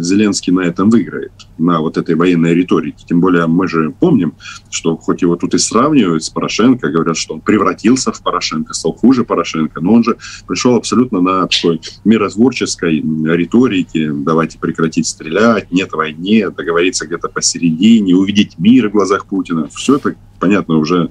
Зеленский 0.00 0.52
на 0.52 0.60
этом 0.60 0.90
выиграет, 0.90 1.32
на 1.58 1.80
вот 1.80 1.96
этой 1.96 2.14
военной 2.14 2.54
риторике. 2.54 3.04
Тем 3.08 3.20
более 3.20 3.33
мы 3.46 3.68
же 3.68 3.90
помним, 3.90 4.34
что 4.70 4.96
хоть 4.96 5.22
его 5.22 5.36
тут 5.36 5.54
и 5.54 5.58
сравнивают 5.58 6.24
с 6.24 6.30
Порошенко, 6.30 6.90
говорят, 6.90 7.16
что 7.16 7.34
он 7.34 7.40
превратился 7.40 8.12
в 8.12 8.22
Порошенко, 8.22 8.74
стал 8.74 8.92
хуже 8.92 9.24
Порошенко, 9.24 9.80
но 9.80 9.94
он 9.94 10.04
же 10.04 10.16
пришел 10.46 10.74
абсолютно 10.74 11.20
на 11.20 11.46
такой 11.46 11.80
миротворческой 12.04 13.00
риторике, 13.00 14.10
давайте 14.12 14.58
прекратить 14.58 15.06
стрелять, 15.06 15.70
нет 15.70 15.92
войне, 15.92 16.50
договориться 16.50 17.06
где-то 17.06 17.28
посередине, 17.28 18.14
увидеть 18.14 18.58
мир 18.58 18.88
в 18.88 18.92
глазах 18.92 19.26
Путина. 19.26 19.68
Все 19.68 19.96
это, 19.96 20.14
понятно, 20.38 20.78
уже, 20.78 21.10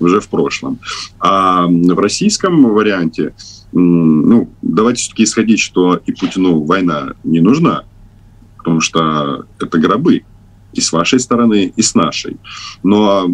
уже 0.00 0.20
в 0.20 0.28
прошлом. 0.28 0.78
А 1.20 1.66
в 1.66 1.98
российском 1.98 2.62
варианте, 2.62 3.34
ну, 3.72 4.50
давайте 4.62 5.02
все-таки 5.02 5.24
исходить, 5.24 5.60
что 5.60 6.00
и 6.06 6.12
Путину 6.12 6.64
война 6.64 7.14
не 7.24 7.40
нужна, 7.40 7.84
потому 8.56 8.80
что 8.80 9.46
это 9.58 9.78
гробы 9.78 10.24
и 10.78 10.80
с 10.80 10.92
вашей 10.92 11.20
стороны, 11.20 11.72
и 11.74 11.82
с 11.82 11.94
нашей. 11.94 12.36
Но 12.82 13.28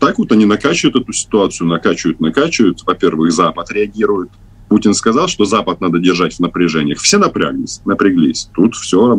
так 0.00 0.18
вот 0.18 0.32
они 0.32 0.46
накачивают 0.46 0.96
эту 0.96 1.12
ситуацию, 1.12 1.68
накачивают, 1.68 2.20
накачивают. 2.20 2.82
Во-первых, 2.86 3.32
Запад 3.32 3.70
реагирует. 3.72 4.30
Путин 4.68 4.94
сказал, 4.94 5.28
что 5.28 5.44
Запад 5.44 5.80
надо 5.80 5.98
держать 5.98 6.34
в 6.34 6.40
напряжениях. 6.40 6.98
Все 6.98 7.18
напряглись, 7.18 7.80
напряглись. 7.84 8.48
Тут 8.54 8.76
все 8.76 9.18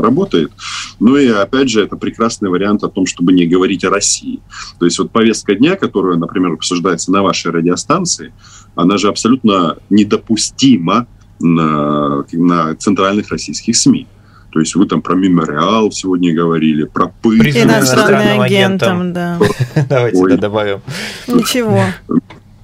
работает. 0.00 0.52
Ну 1.00 1.16
и 1.16 1.28
опять 1.28 1.70
же, 1.70 1.82
это 1.82 1.96
прекрасный 1.96 2.48
вариант 2.48 2.82
о 2.82 2.88
том, 2.88 3.06
чтобы 3.06 3.32
не 3.32 3.46
говорить 3.46 3.84
о 3.84 3.90
России. 3.90 4.40
То 4.78 4.86
есть 4.86 4.98
вот 4.98 5.10
повестка 5.10 5.54
дня, 5.54 5.76
которая, 5.76 6.16
например, 6.16 6.52
обсуждается 6.52 7.12
на 7.12 7.22
вашей 7.22 7.52
радиостанции, 7.52 8.32
она 8.74 8.96
же 8.96 9.08
абсолютно 9.08 9.76
недопустима 9.90 11.06
на, 11.40 12.24
на 12.32 12.74
центральных 12.76 13.28
российских 13.28 13.76
СМИ. 13.76 14.06
То 14.50 14.60
есть 14.60 14.74
вы 14.74 14.86
там 14.86 15.02
про 15.02 15.14
мемориал 15.14 15.90
сегодня 15.92 16.34
говорили, 16.34 16.84
про 16.84 17.08
пыль. 17.08 17.50
Иностранным 17.50 18.40
агентом, 18.40 19.12
да. 19.12 19.38
Давайте 19.88 20.18
Ой. 20.18 20.36
добавим. 20.36 20.80
Ничего. 21.26 21.82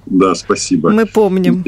Да, 0.05 0.35
спасибо. 0.35 0.89
Мы 0.89 1.05
помним. 1.05 1.63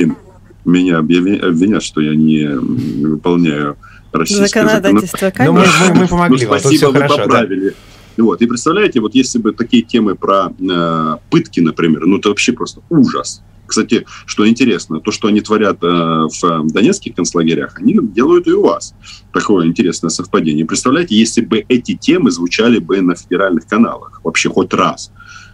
Меня 0.65 0.97
обвинят, 0.97 1.83
что 1.83 2.01
я 2.01 2.15
не 2.15 2.47
выполняю 2.47 3.77
российское 4.11 4.67
законодательство. 4.67 5.31
Ну, 5.39 5.53
мы, 5.53 5.65
мы, 5.81 5.93
мы 5.93 6.07
помогли. 6.07 6.45
Ну, 6.45 6.57
спасибо, 6.57 6.87
вы 6.87 6.93
хорошо, 6.93 7.17
поправили. 7.17 7.69
Да. 7.69 8.23
Вот. 8.23 8.41
И 8.41 8.47
представляете, 8.47 8.99
вот 9.01 9.13
если 9.13 9.39
бы 9.39 9.51
такие 9.51 9.83
темы 9.83 10.15
про 10.15 10.47
э, 10.57 11.17
пытки, 11.29 11.59
например, 11.59 12.05
ну 12.05 12.17
это 12.17 12.29
вообще 12.29 12.53
просто 12.53 12.81
ужас. 12.89 13.41
Кстати, 13.67 14.05
что 14.25 14.47
интересно, 14.47 14.99
то, 14.99 15.11
что 15.11 15.27
они 15.27 15.41
творят 15.41 15.83
э, 15.83 15.87
в 15.87 16.67
донецких 16.67 17.15
концлагерях, 17.15 17.77
они 17.79 17.97
делают 18.01 18.47
и 18.47 18.51
у 18.51 18.63
вас. 18.63 18.93
Такое 19.33 19.67
интересное 19.67 20.09
совпадение. 20.09 20.65
Представляете, 20.65 21.15
если 21.15 21.41
бы 21.41 21.65
эти 21.67 21.95
темы 21.95 22.31
звучали 22.31 22.79
бы 22.79 23.01
на 23.01 23.15
федеральных 23.15 23.67
каналах, 23.67 24.21
вообще 24.23 24.49
хоть 24.49 24.73
раз, 24.73 25.11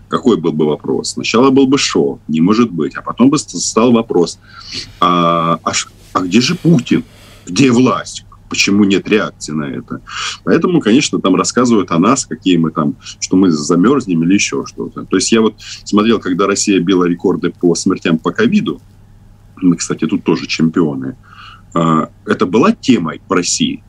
какой 0.08 0.38
был 0.38 0.52
бы 0.52 0.66
вопрос? 0.66 1.12
Сначала 1.12 1.52
был 1.52 1.68
бы 1.68 1.78
шоу, 1.78 2.20
не 2.28 2.42
может 2.42 2.70
быть, 2.70 2.96
а 2.96 3.02
потом 3.02 3.30
бы 3.30 3.38
стал 3.38 3.94
вопрос, 3.94 4.40
а, 5.00 5.60
а, 5.64 5.72
а 6.14 6.22
где 6.22 6.42
же 6.42 6.56
Путин? 6.56 7.04
Где 7.46 7.72
власть? 7.72 8.26
Почему 8.52 8.84
нет 8.84 9.08
реакции 9.08 9.54
на 9.54 9.64
это. 9.64 10.02
Поэтому, 10.44 10.82
конечно, 10.82 11.22
там 11.22 11.38
рассказывают 11.38 11.90
о 11.92 12.00
нас, 12.00 12.26
какие 12.26 12.58
мы 12.58 12.72
там, 12.72 12.98
что 13.22 13.38
мы 13.38 13.50
замерзнем 13.50 14.24
или 14.24 14.34
еще 14.34 14.66
что-то. 14.68 15.06
То 15.06 15.16
есть 15.16 15.32
я 15.32 15.40
вот 15.40 15.56
смотрел, 15.86 16.20
когда 16.20 16.48
Россия 16.48 16.82
била 16.82 17.06
рекорды 17.06 17.54
по 17.58 17.74
смертям 17.76 18.18
по 18.18 18.32
ковиду, 18.32 18.82
мы, 19.56 19.78
кстати, 19.78 20.06
тут 20.06 20.26
тоже 20.26 20.48
чемпионы, 20.48 21.16
а, 21.74 22.10
это 22.26 22.46
была 22.46 22.74
темой 22.74 23.22
в 23.26 23.32
России? 23.32 23.86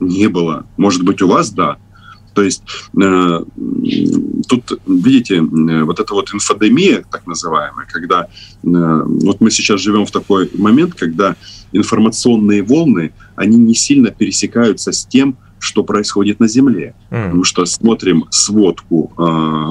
Не 0.00 0.28
было. 0.28 0.66
Может 0.76 1.02
быть, 1.02 1.22
у 1.22 1.28
вас, 1.28 1.50
да. 1.50 1.78
То 2.34 2.42
есть 2.42 2.62
э, 3.00 3.44
тут, 4.48 4.80
видите, 4.86 5.40
вот 5.40 6.00
эта 6.00 6.14
вот 6.14 6.34
инфодемия, 6.34 7.04
так 7.10 7.26
называемая, 7.26 7.86
когда 7.86 8.24
э, 8.24 8.26
вот 8.62 9.40
мы 9.40 9.50
сейчас 9.50 9.80
живем 9.80 10.04
в 10.04 10.10
такой 10.10 10.50
момент, 10.54 10.94
когда 10.94 11.36
информационные 11.72 12.62
волны, 12.62 13.12
они 13.36 13.56
не 13.56 13.74
сильно 13.74 14.10
пересекаются 14.10 14.92
с 14.92 15.06
тем, 15.06 15.36
что 15.58 15.82
происходит 15.82 16.40
на 16.40 16.48
Земле. 16.48 16.94
Mm. 17.10 17.24
Потому 17.24 17.44
что 17.44 17.64
смотрим 17.64 18.26
сводку 18.30 19.12
э, 19.16 19.22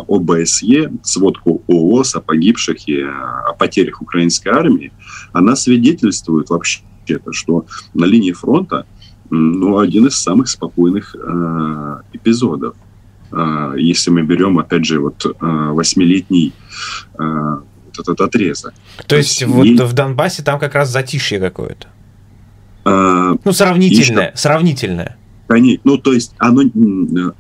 ОБСЕ, 0.08 0.92
сводку 1.04 1.62
ООС 1.68 2.16
о 2.16 2.22
погибших 2.22 2.88
и 2.90 3.02
о 3.02 3.54
потерях 3.54 4.02
украинской 4.02 4.50
армии, 4.50 4.92
она 5.34 5.56
свидетельствует 5.56 6.50
вообще, 6.50 6.82
что 7.32 7.66
на 7.94 8.06
линии 8.06 8.32
фронта 8.32 8.86
ну, 9.30 9.78
один 9.80 10.08
из 10.08 10.16
самых 10.16 10.50
спокойных 10.50 11.16
э, 11.16 12.02
эпизодов. 12.14 12.76
Э, 13.32 13.74
если 13.78 14.12
мы 14.12 14.24
берем, 14.24 14.60
опять 14.60 14.86
же, 14.86 15.00
вот 15.00 15.26
э, 15.26 15.32
восьмилетний 15.40 16.54
э, 17.18 17.24
вот 17.86 18.00
этот 18.00 18.22
отрезок. 18.22 18.74
То, 18.98 19.08
То 19.08 19.16
есть, 19.18 19.42
есть 19.42 19.52
вот 19.52 19.66
и... 19.66 19.76
в 19.76 19.94
Донбассе 19.94 20.44
там 20.44 20.60
как 20.60 20.76
раз 20.76 20.92
затишье 20.92 21.40
какое-то? 21.40 21.88
Э, 22.86 23.36
ну, 23.44 23.52
сравнительное, 23.52 24.30
что... 24.30 24.38
сравнительное. 24.38 25.18
Они, 25.50 25.80
ну, 25.84 25.98
то 25.98 26.14
есть 26.14 26.34
оно, 26.38 26.64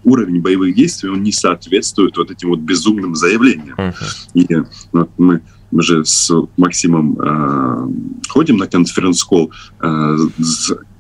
уровень 0.03 0.41
боевых 0.41 0.75
действий, 0.75 1.09
он 1.09 1.23
не 1.23 1.31
соответствует 1.31 2.17
вот 2.17 2.31
этим 2.31 2.49
вот 2.49 2.59
безумным 2.59 3.15
заявлениям. 3.15 3.75
Uh-huh. 3.77 3.93
И 4.33 4.47
вот 4.91 5.09
мы, 5.17 5.41
мы 5.71 5.81
же 5.81 6.03
с 6.05 6.31
Максимом 6.57 7.17
э, 7.19 8.27
ходим 8.29 8.57
на 8.57 8.67
конференц-колл 8.67 9.51
э, 9.81 10.17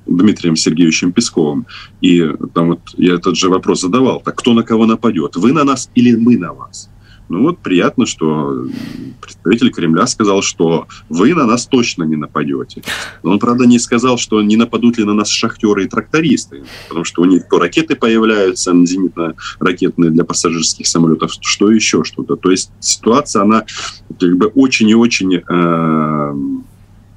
Дмитрием 0.05 0.55
Сергеевичем 0.55 1.11
Песковым. 1.11 1.65
И 2.01 2.29
там 2.53 2.69
вот 2.69 2.81
я 2.97 3.15
этот 3.15 3.35
же 3.35 3.49
вопрос 3.49 3.81
задавал. 3.81 4.21
Так 4.21 4.37
кто 4.37 4.53
на 4.53 4.63
кого 4.63 4.85
нападет? 4.85 5.35
Вы 5.35 5.53
на 5.53 5.63
нас 5.63 5.89
или 5.95 6.15
мы 6.15 6.37
на 6.37 6.53
вас? 6.53 6.89
Ну 7.29 7.41
вот 7.43 7.59
приятно, 7.59 8.05
что 8.05 8.67
представитель 9.21 9.71
Кремля 9.71 10.05
сказал, 10.07 10.41
что 10.41 10.87
вы 11.09 11.33
на 11.33 11.45
нас 11.45 11.65
точно 11.65 12.03
не 12.03 12.15
нападете. 12.15 12.83
Но 13.23 13.31
он, 13.31 13.39
правда, 13.39 13.65
не 13.65 13.79
сказал, 13.79 14.17
что 14.17 14.41
не 14.41 14.57
нападут 14.57 14.97
ли 14.97 15.05
на 15.05 15.13
нас 15.13 15.29
шахтеры 15.29 15.85
и 15.85 15.87
трактористы, 15.87 16.63
потому 16.87 17.05
что 17.05 17.21
у 17.21 17.25
них 17.25 17.47
то 17.47 17.59
ракеты 17.59 17.95
появляются, 17.95 18.71
зенитно-ракетные 18.71 20.09
для 20.09 20.25
пассажирских 20.25 20.85
самолетов, 20.85 21.31
что 21.39 21.71
еще 21.71 22.03
что-то. 22.03 22.35
То 22.35 22.51
есть 22.51 22.71
ситуация, 22.79 23.43
она 23.43 23.65
как 24.19 24.37
бы 24.37 24.47
очень 24.47 24.89
и 24.89 24.95
очень 24.95 25.35
э, 25.35 26.33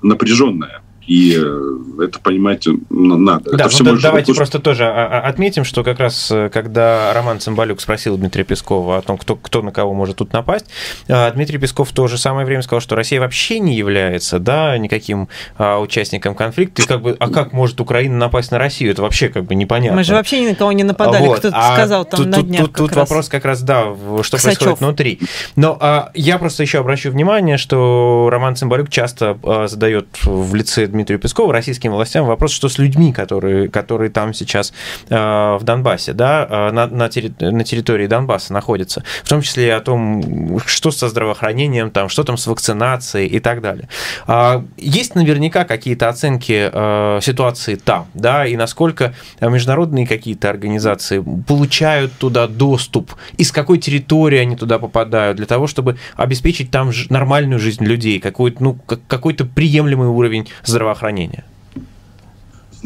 напряженная. 0.02 0.83
И 1.07 1.37
э, 1.39 2.03
это 2.05 2.19
понимать 2.21 2.67
надо. 2.91 3.57
Да, 3.57 3.67
это 3.67 3.85
вот 3.85 4.01
давайте 4.01 4.33
вопрос... 4.33 4.37
просто 4.37 4.59
тоже 4.59 4.89
отметим, 4.89 5.65
что 5.65 5.85
как 5.85 6.01
раз 6.01 6.31
э, 6.31 6.51
когда 6.53 7.13
Роман 7.15 7.39
Цымбалюк 7.39 7.81
спросил 7.81 8.17
Дмитрия 8.17 8.45
Пескова 8.45 8.99
о 8.99 9.03
том, 9.03 9.17
кто, 9.17 9.37
кто 9.37 9.63
на 9.63 9.71
кого 9.71 9.95
может 9.95 10.17
тут 10.17 10.33
напасть, 10.33 10.67
а, 11.09 11.31
Дмитрий 11.31 11.59
Песков 11.59 11.91
в 11.91 11.93
то 11.93 12.09
же 12.09 12.19
самое 12.19 12.45
время 12.47 12.63
сказал, 12.63 12.81
что 12.81 12.97
Россия 12.97 13.21
вообще 13.21 13.61
не 13.61 13.77
является 13.77 14.39
да, 14.39 14.77
никаким 14.79 15.29
а, 15.59 15.79
участником 15.79 16.35
конфликта. 16.35 16.83
И 16.83 16.87
как 16.87 17.03
бы, 17.03 17.17
а 17.19 17.29
как 17.29 17.53
может 17.53 17.81
Украина 17.81 18.17
напасть 18.17 18.51
на 18.51 18.59
Россию? 18.59 18.93
Это 18.93 19.03
вообще 19.03 19.29
как 19.29 19.45
бы 19.45 19.55
непонятно. 19.55 19.97
Мы 19.97 20.05
же 20.05 20.15
вообще 20.15 20.43
ни 20.43 20.49
на 20.49 20.55
кого 20.55 20.73
не 20.73 20.85
нападали. 20.85 21.27
Вот. 21.27 21.39
Кто-то 21.39 21.57
а 21.57 21.75
сказал 21.75 22.05
там 22.05 22.21
тут, 22.21 22.27
на 22.29 22.43
днях 22.43 22.67
Тут, 22.67 22.75
тут 22.75 22.97
вопрос 22.97 23.29
как 23.29 23.45
раз, 23.45 23.63
да, 23.63 23.95
что 24.23 24.37
Ксачев. 24.39 24.59
происходит 24.59 24.81
внутри. 24.81 25.21
Но 25.55 25.77
а, 25.81 26.11
я 26.15 26.39
просто 26.39 26.63
еще 26.63 26.81
обращу 26.81 27.11
внимание, 27.11 27.59
что 27.59 28.29
Роман 28.31 28.57
Цымбалюк 28.57 28.91
часто 28.91 29.39
а, 29.45 29.69
задает 29.69 30.09
в 30.25 30.55
лице 30.55 30.87
Дмитрию 30.97 31.21
Пескову, 31.21 31.53
российским 31.53 31.93
властям, 31.93 32.25
вопрос, 32.26 32.53
что 32.53 32.69
с 32.69 32.79
людьми, 32.79 33.12
которые, 33.12 33.69
которые 33.69 34.11
там 34.11 34.33
сейчас 34.33 34.73
э, 35.09 35.15
в 35.15 35.61
Донбассе, 35.62 36.15
да, 36.15 36.47
э, 36.49 36.73
на, 36.73 36.87
на, 36.87 37.09
терри, 37.09 37.33
на 37.38 37.65
территории 37.65 38.07
Донбасса 38.07 38.53
находятся, 38.53 39.05
в 39.23 39.29
том 39.29 39.43
числе 39.43 39.75
о 39.75 39.81
том, 39.81 40.59
что 40.65 40.91
со 40.91 41.09
здравоохранением, 41.09 41.91
там, 41.91 42.09
что 42.09 42.25
там 42.25 42.38
с 42.38 42.47
вакцинацией 42.47 43.26
и 43.29 43.41
так 43.41 43.61
далее. 43.61 43.88
А, 44.26 44.65
есть 44.79 45.15
наверняка 45.15 45.65
какие-то 45.65 46.09
оценки 46.09 46.71
э, 46.73 47.21
ситуации 47.23 47.75
там, 47.75 48.07
да, 48.15 48.47
и 48.47 48.57
насколько 48.57 49.15
международные 49.41 50.07
какие-то 50.07 50.49
организации 50.49 51.23
получают 51.47 52.12
туда 52.15 52.47
доступ, 52.47 53.12
и 53.37 53.45
с 53.45 53.53
какой 53.53 53.79
территории 53.79 54.38
они 54.38 54.57
туда 54.57 54.79
попадают, 54.79 55.37
для 55.37 55.47
того, 55.47 55.67
чтобы 55.67 55.99
обеспечить 56.17 56.71
там 56.71 56.91
нормальную 57.11 57.59
жизнь 57.59 57.85
людей, 57.85 58.19
какой-то, 58.19 58.62
ну, 58.62 58.79
какой-то 59.09 59.45
приемлемый 59.45 60.09
уровень 60.09 60.49
здравоохранения 60.65 60.86
здравоохранения. 60.87 61.45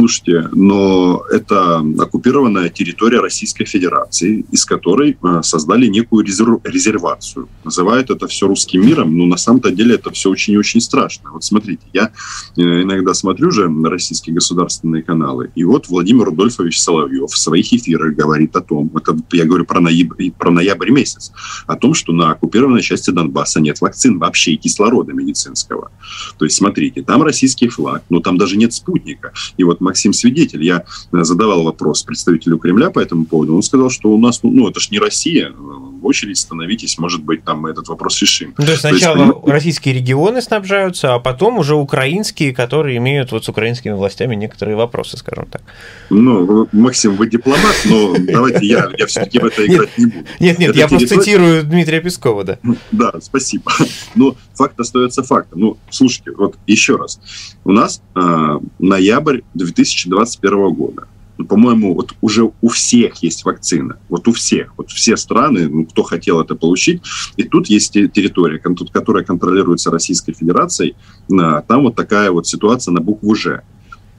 Слушайте, 0.00 0.48
но 0.52 1.24
это 1.30 1.84
оккупированная 1.98 2.70
территория 2.70 3.20
Российской 3.20 3.66
Федерации, 3.66 4.46
из 4.50 4.64
которой 4.64 5.18
э, 5.22 5.40
создали 5.42 5.88
некую 5.88 6.24
резерв, 6.24 6.62
резервацию. 6.64 7.50
Называют 7.64 8.08
это 8.08 8.26
все 8.26 8.46
русским 8.46 8.80
миром, 8.80 9.14
но 9.18 9.26
на 9.26 9.36
самом-то 9.36 9.70
деле 9.70 9.96
это 9.96 10.10
все 10.10 10.30
очень 10.30 10.54
и 10.54 10.56
очень 10.56 10.80
страшно. 10.80 11.32
Вот 11.32 11.44
смотрите, 11.44 11.82
я 11.92 12.12
э, 12.56 12.62
иногда 12.62 13.12
смотрю 13.12 13.50
же 13.50 13.68
на 13.68 13.90
российские 13.90 14.34
государственные 14.34 15.02
каналы, 15.02 15.50
и 15.54 15.64
вот 15.64 15.88
Владимир 15.88 16.24
Рудольфович 16.24 16.80
Соловьев 16.80 17.30
в 17.30 17.36
своих 17.36 17.70
эфирах 17.70 18.14
говорит 18.14 18.56
о 18.56 18.62
том, 18.62 18.90
это 18.96 19.14
я 19.32 19.44
говорю 19.44 19.66
про 19.66 19.80
ноябрь, 19.80 20.30
про 20.30 20.50
ноябрь 20.50 20.92
месяц, 20.92 21.30
о 21.66 21.76
том, 21.76 21.92
что 21.92 22.14
на 22.14 22.30
оккупированной 22.30 22.80
части 22.80 23.10
Донбасса 23.10 23.60
нет 23.60 23.82
вакцин 23.82 24.18
вообще 24.18 24.52
и 24.52 24.56
кислорода 24.56 25.12
медицинского. 25.12 25.90
То 26.38 26.46
есть, 26.46 26.56
смотрите, 26.56 27.02
там 27.02 27.22
российский 27.22 27.68
флаг, 27.68 28.02
но 28.08 28.20
там 28.20 28.38
даже 28.38 28.56
нет 28.56 28.72
спутника. 28.72 29.34
И 29.58 29.64
вот 29.64 29.82
Максим 29.90 30.12
Свидетель, 30.12 30.62
я 30.62 30.84
э, 31.12 31.24
задавал 31.24 31.64
вопрос 31.64 32.02
представителю 32.04 32.58
Кремля 32.58 32.90
по 32.90 33.00
этому 33.00 33.24
поводу, 33.24 33.56
он 33.56 33.62
сказал, 33.62 33.90
что 33.90 34.10
у 34.10 34.18
нас, 34.18 34.40
ну, 34.42 34.68
это 34.68 34.78
ж 34.78 34.90
не 34.90 35.00
Россия, 35.00 35.52
в 36.00 36.06
очередь 36.06 36.38
становитесь, 36.38 36.98
может 36.98 37.22
быть, 37.22 37.44
там 37.44 37.60
мы 37.60 37.70
этот 37.70 37.88
вопрос 37.88 38.20
решим. 38.20 38.52
То 38.54 38.62
есть 38.62 38.80
сначала 38.80 39.16
То 39.16 39.24
есть, 39.24 39.48
российские 39.48 39.94
регионы 39.94 40.42
снабжаются, 40.42 41.14
а 41.14 41.18
потом 41.18 41.58
уже 41.58 41.74
украинские, 41.74 42.54
которые 42.54 42.96
имеют 42.96 43.32
вот 43.32 43.44
с 43.44 43.48
украинскими 43.48 43.92
властями 43.92 44.34
некоторые 44.34 44.76
вопросы, 44.76 45.16
скажем 45.16 45.46
так. 45.46 45.62
Ну, 46.10 46.68
Максим, 46.72 47.16
вы 47.16 47.28
дипломат, 47.28 47.76
но 47.84 48.14
давайте 48.18 48.66
я, 48.66 48.90
я 48.98 49.06
все-таки 49.06 49.38
в 49.38 49.44
это 49.44 49.66
играть 49.66 49.96
не 49.98 50.06
буду. 50.06 50.26
Нет, 50.40 50.58
нет, 50.58 50.76
я 50.76 50.88
просто 50.88 51.08
цитирую 51.08 51.64
Дмитрия 51.64 52.00
Пескова, 52.00 52.44
да. 52.44 52.58
Да, 52.90 53.12
спасибо. 53.20 53.72
Но 54.14 54.36
факт 54.54 54.78
остается 54.80 55.22
фактом. 55.22 55.60
Ну, 55.60 55.76
слушайте, 55.90 56.32
вот 56.32 56.56
еще 56.66 56.96
раз. 56.96 57.20
У 57.64 57.72
нас 57.72 58.02
э, 58.14 58.58
ноябрь 58.78 59.40
2021 59.54 60.72
года. 60.72 61.06
По-моему, 61.44 61.94
вот 61.94 62.14
уже 62.20 62.50
у 62.60 62.68
всех 62.68 63.22
есть 63.22 63.44
вакцина. 63.44 63.98
Вот 64.08 64.28
у 64.28 64.32
всех. 64.32 64.72
Вот 64.76 64.90
все 64.90 65.16
страны, 65.16 65.68
ну, 65.68 65.84
кто 65.86 66.02
хотел 66.02 66.40
это 66.40 66.54
получить. 66.54 67.02
И 67.36 67.44
тут 67.44 67.68
есть 67.68 67.92
территория, 67.92 68.58
которая 68.58 69.24
контролируется 69.24 69.90
Российской 69.90 70.32
Федерацией. 70.32 70.96
А, 71.32 71.62
там 71.62 71.82
вот 71.82 71.96
такая 71.96 72.30
вот 72.30 72.46
ситуация 72.46 72.92
на 72.92 73.00
букву 73.00 73.34
«Ж». 73.34 73.62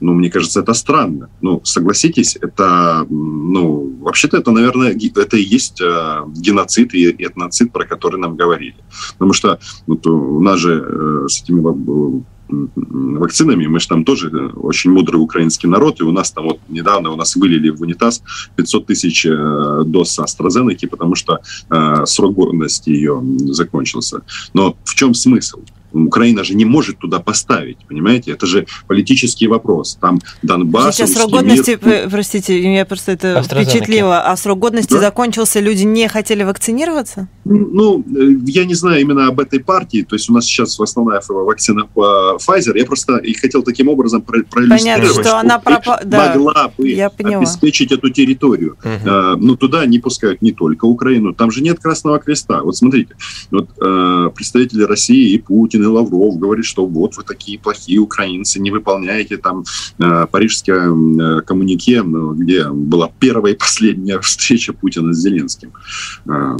Ну, 0.02 0.14
мне 0.14 0.30
кажется, 0.30 0.60
это 0.60 0.74
странно. 0.74 1.30
Ну, 1.42 1.60
согласитесь, 1.62 2.36
это, 2.40 3.06
ну, 3.08 3.96
вообще-то 4.00 4.36
это, 4.36 4.50
наверное, 4.50 4.90
это 4.90 5.36
и 5.36 5.42
есть 5.42 5.80
э, 5.80 6.24
геноцид 6.36 6.92
и 6.92 7.14
этноцид, 7.24 7.72
про 7.72 7.86
который 7.86 8.18
нам 8.18 8.34
говорили. 8.34 8.74
Потому 9.12 9.32
что 9.32 9.60
вот, 9.86 10.04
у 10.08 10.40
нас 10.40 10.58
же 10.58 10.84
э, 10.84 11.28
с 11.28 11.42
этими 11.42 11.60
вакцинами. 12.74 13.66
Мы 13.66 13.80
же 13.80 13.88
там 13.88 14.04
тоже 14.04 14.28
э, 14.28 14.48
очень 14.56 14.90
мудрый 14.90 15.16
украинский 15.16 15.68
народ, 15.68 16.00
и 16.00 16.04
у 16.04 16.12
нас 16.12 16.30
там 16.30 16.44
вот 16.44 16.60
недавно 16.68 17.10
у 17.10 17.16
нас 17.16 17.36
вылили 17.36 17.70
в 17.70 17.80
унитаз 17.80 18.22
500 18.56 18.86
тысяч 18.86 19.26
э, 19.26 19.82
доз 19.84 20.18
AstraZeneca, 20.18 20.86
потому 20.88 21.14
что 21.14 21.40
э, 21.70 22.06
срок 22.06 22.34
годности 22.34 22.90
ее 22.90 23.22
закончился. 23.52 24.22
Но 24.54 24.76
в 24.84 24.94
чем 24.94 25.14
смысл? 25.14 25.60
Украина 25.92 26.42
же 26.44 26.54
не 26.54 26.64
может 26.64 26.98
туда 26.98 27.20
поставить, 27.20 27.78
понимаете? 27.86 28.32
Это 28.32 28.46
же 28.46 28.66
политический 28.86 29.46
вопрос. 29.46 29.98
Там 30.00 30.20
Донбасс... 30.42 30.96
Сейчас 30.96 31.12
срок 31.12 31.30
годности, 31.30 31.78
мир... 31.82 32.08
простите, 32.10 32.60
меня 32.60 32.84
просто 32.84 33.12
это 33.12 33.42
впечатлило. 33.42 34.20
А 34.20 34.36
срок 34.36 34.58
годности 34.58 34.94
да? 34.94 35.00
закончился, 35.00 35.60
люди 35.60 35.82
не 35.82 36.08
хотели 36.08 36.42
вакцинироваться? 36.42 37.28
Ну, 37.44 38.04
э, 38.16 38.36
я 38.46 38.64
не 38.64 38.74
знаю 38.74 39.00
именно 39.00 39.26
об 39.26 39.40
этой 39.40 39.60
партии. 39.60 40.06
То 40.08 40.16
есть 40.16 40.30
у 40.30 40.32
нас 40.32 40.44
сейчас 40.44 40.78
основная 40.78 41.20
вакцина 41.28 41.88
Pfizer. 41.94 42.78
Я 42.78 42.84
просто 42.84 43.16
и 43.16 43.34
хотел 43.34 43.62
таким 43.62 43.88
образом 43.88 44.22
проиллюстрировать, 44.22 44.82
Понятно, 44.82 45.22
что, 45.22 45.38
она 45.38 45.58
пропа... 45.58 46.00
могла 46.04 46.54
да, 46.54 46.72
бы 46.76 46.88
я 46.88 47.08
обеспечить 47.08 47.92
эту 47.92 48.10
территорию. 48.10 48.76
Угу. 48.84 49.04
Но 49.04 49.36
ну, 49.36 49.56
туда 49.56 49.86
не 49.86 49.98
пускают 49.98 50.42
не 50.42 50.52
только 50.52 50.84
Украину. 50.84 51.32
Там 51.32 51.50
же 51.50 51.62
нет 51.62 51.80
Красного 51.80 52.18
Креста. 52.18 52.62
Вот 52.62 52.76
смотрите, 52.76 53.14
вот 53.50 53.70
э, 53.80 54.30
представители 54.34 54.84
России 54.84 55.32
и 55.32 55.38
Путин 55.38 55.82
и 55.82 55.86
Лавров 55.86 56.38
говорит, 56.38 56.64
что 56.64 56.86
вот 56.86 57.16
вы 57.16 57.24
такие 57.24 57.58
плохие 57.58 57.98
украинцы, 57.98 58.60
не 58.60 58.70
выполняете 58.70 59.36
там 59.36 59.64
э, 59.98 60.26
парижское 60.30 60.90
э, 60.90 61.40
коммунике, 61.42 62.02
где 62.02 62.68
была 62.68 63.10
первая 63.18 63.54
и 63.54 63.56
последняя 63.58 64.20
встреча 64.20 64.72
Путина 64.72 65.12
с 65.12 65.18
Зеленским. 65.18 65.72
Э, 66.26 66.56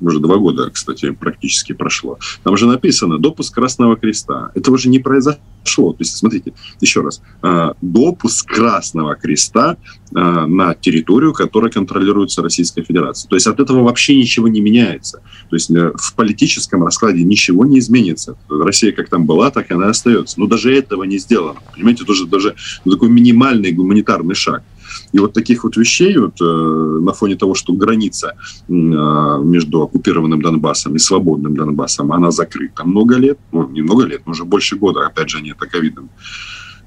уже 0.00 0.20
два 0.24 0.36
года, 0.38 0.70
кстати, 0.70 1.10
практически 1.10 1.72
прошло. 1.74 2.18
Там 2.42 2.56
же 2.56 2.66
написано 2.66 3.18
«допуск 3.18 3.54
Красного 3.54 3.96
Креста». 3.96 4.50
Этого 4.54 4.78
же 4.78 4.88
не 4.88 4.98
произошло. 4.98 5.92
То 5.92 5.96
есть, 6.00 6.16
смотрите, 6.16 6.52
еще 6.80 7.02
раз. 7.02 7.20
Э, 7.42 7.72
допуск 7.82 8.48
Красного 8.48 9.16
Креста 9.16 9.76
э, 9.76 10.18
на 10.46 10.74
территорию, 10.74 11.32
которая 11.32 11.70
контролируется 11.70 12.42
Российской 12.42 12.82
Федерацией. 12.82 13.28
То 13.28 13.36
есть 13.36 13.46
от 13.46 13.60
этого 13.60 13.82
вообще 13.82 14.16
ничего 14.16 14.48
не 14.48 14.60
меняется. 14.60 15.20
То 15.50 15.56
есть 15.56 15.70
э, 15.70 15.92
в 15.94 16.14
политическом 16.14 16.84
раскладе 16.84 17.22
ничего 17.22 17.66
не 17.66 17.78
изменится. 17.78 18.36
Россия 18.48 18.92
как 18.92 19.08
там 19.08 19.26
была, 19.26 19.50
так 19.50 19.70
и 19.70 19.74
она 19.74 19.88
остается. 19.88 20.40
Но 20.40 20.46
даже 20.46 20.74
этого 20.74 21.04
не 21.04 21.18
сделано. 21.18 21.60
Понимаете, 21.74 22.04
тоже 22.04 22.26
даже 22.26 22.54
ну, 22.84 22.92
такой 22.92 23.10
минимальный 23.10 23.72
гуманитарный 23.72 24.34
шаг. 24.34 24.62
И 25.12 25.18
вот 25.18 25.32
таких 25.32 25.64
вот 25.64 25.76
вещей 25.76 26.16
вот, 26.18 26.40
э, 26.40 26.44
на 26.44 27.12
фоне 27.12 27.36
того, 27.36 27.54
что 27.54 27.72
граница 27.72 28.34
э, 28.68 28.72
между 28.72 29.82
оккупированным 29.82 30.42
Донбассом 30.42 30.96
и 30.96 30.98
свободным 30.98 31.56
Донбассом, 31.56 32.12
она 32.12 32.30
закрыта 32.30 32.84
много 32.84 33.16
лет, 33.16 33.38
ну, 33.52 33.68
не 33.68 33.82
много 33.82 34.04
лет, 34.04 34.22
но 34.26 34.32
уже 34.32 34.44
больше 34.44 34.76
года, 34.76 35.06
опять 35.06 35.30
же, 35.30 35.38
они 35.38 35.50
это 35.50 35.66
ковидом 35.66 36.10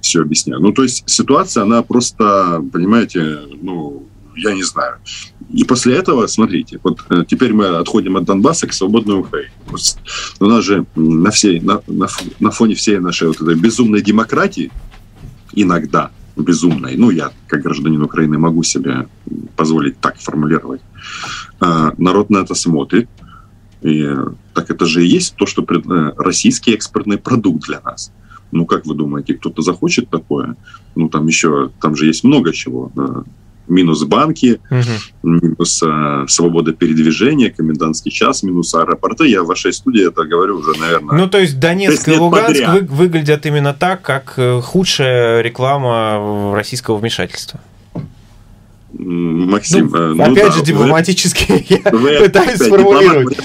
все 0.02 0.22
объясняю. 0.22 0.62
Ну, 0.62 0.72
то 0.72 0.84
есть 0.84 1.04
ситуация, 1.06 1.64
она 1.64 1.82
просто, 1.82 2.64
понимаете, 2.72 3.40
ну, 3.62 4.08
я 4.38 4.54
не 4.54 4.64
знаю. 4.64 4.98
И 5.50 5.64
после 5.64 5.96
этого, 5.96 6.28
смотрите, 6.28 6.80
вот 6.84 7.00
э, 7.10 7.24
теперь 7.28 7.54
мы 7.54 7.68
отходим 7.68 8.18
от 8.18 8.26
Донбасса 8.26 8.68
к 8.68 8.74
свободной 8.74 9.20
Украине. 9.20 9.52
У 10.40 10.46
нас 10.46 10.64
же 10.64 10.86
на, 10.96 11.32
всей, 11.32 11.60
на, 11.60 11.82
на, 11.88 12.08
на 12.40 12.52
фоне 12.52 12.76
всей 12.76 13.00
нашей 13.00 13.30
вот 13.30 13.42
этой 13.42 13.56
безумной 13.56 14.02
демократии 14.02 14.72
иногда 15.54 16.12
безумной, 16.44 16.96
ну, 16.98 17.10
я 17.12 17.32
как 17.48 17.62
гражданин 17.62 18.02
Украины 18.02 18.38
могу 18.38 18.64
себе 18.64 19.08
позволить 19.56 20.00
так 20.00 20.18
формулировать, 20.20 20.82
э, 21.62 21.92
народ 21.98 22.30
на 22.30 22.40
это 22.40 22.56
смотрит, 22.56 23.10
и 23.82 24.10
так 24.54 24.70
это 24.72 24.86
же 24.86 25.04
и 25.04 25.08
есть 25.08 25.36
то, 25.36 25.46
что 25.46 25.64
э, 25.64 26.14
российский 26.18 26.74
экспортный 26.74 27.18
продукт 27.18 27.66
для 27.68 27.80
нас. 27.82 28.12
Ну, 28.52 28.66
как 28.66 28.86
вы 28.86 28.96
думаете, 28.96 29.34
кто-то 29.34 29.62
захочет 29.62 30.10
такое? 30.10 30.56
Ну, 30.96 31.10
там 31.10 31.28
еще, 31.28 31.70
там 31.82 31.96
же 31.96 32.06
есть 32.06 32.24
много 32.24 32.54
чего 32.54 32.92
минус 33.68 34.04
банки, 34.04 34.60
угу. 34.70 35.40
минус 35.42 35.82
э, 35.84 36.26
свобода 36.28 36.74
передвижения, 36.74 37.50
комендантский 37.50 38.12
час, 38.12 38.44
минус 38.44 38.74
аэропорты. 38.76 39.28
Я 39.28 39.44
в 39.44 39.48
вашей 39.48 39.74
студии 39.74 40.08
это 40.08 40.24
говорю 40.26 40.58
уже, 40.58 40.80
наверное. 40.80 41.18
Ну, 41.18 41.30
то 41.30 41.40
есть 41.40 41.60
Донецк 41.60 42.08
и 42.08 42.14
Луганск 42.14 42.62
вы, 42.68 42.82
выглядят 42.82 43.46
именно 43.46 43.74
так, 43.74 44.02
как 44.02 44.34
э, 44.38 44.62
худшая 44.62 45.42
реклама 45.42 46.54
российского 46.56 46.98
вмешательства. 46.98 47.60
Максим, 48.94 49.90
ну, 49.92 49.98
э, 49.98 50.14
ну, 50.14 50.24
опять 50.24 50.48
да, 50.48 50.52
же 50.52 50.64
дипломатически 50.64 51.66
я 51.86 51.92
вы, 51.92 52.20
пытаюсь 52.20 52.60
сформулировать. 52.60 53.38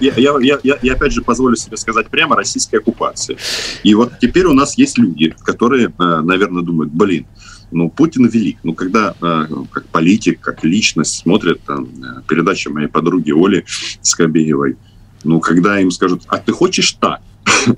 Я, 0.00 0.12
я, 0.16 0.34
я, 0.40 0.58
я, 0.62 0.78
я 0.80 0.92
опять 0.92 1.12
же 1.12 1.22
позволю 1.22 1.56
себе 1.56 1.76
сказать 1.76 2.08
прямо 2.08 2.36
российская 2.36 2.78
оккупация. 2.78 3.36
И 3.82 3.94
вот 3.94 4.12
теперь 4.20 4.44
у 4.46 4.52
нас 4.52 4.76
есть 4.76 4.98
люди, 4.98 5.34
которые, 5.44 5.86
э, 5.86 6.20
наверное, 6.20 6.62
думают, 6.62 6.92
блин, 6.92 7.26
ну, 7.72 7.90
Путин 7.90 8.26
велик. 8.26 8.58
Ну, 8.62 8.74
когда 8.74 9.14
э, 9.20 9.46
как 9.70 9.86
политик, 9.86 10.40
как 10.40 10.64
личность 10.64 11.18
смотрят 11.18 11.60
там, 11.66 11.84
э, 11.84 12.22
передачи 12.28 12.68
моей 12.68 12.88
подруги 12.88 13.32
Оли 13.32 13.64
Скобеевой, 14.00 14.76
ну, 15.24 15.40
когда 15.40 15.80
им 15.80 15.90
скажут, 15.90 16.22
а 16.28 16.38
ты 16.38 16.52
хочешь 16.52 16.92
так? 16.92 17.20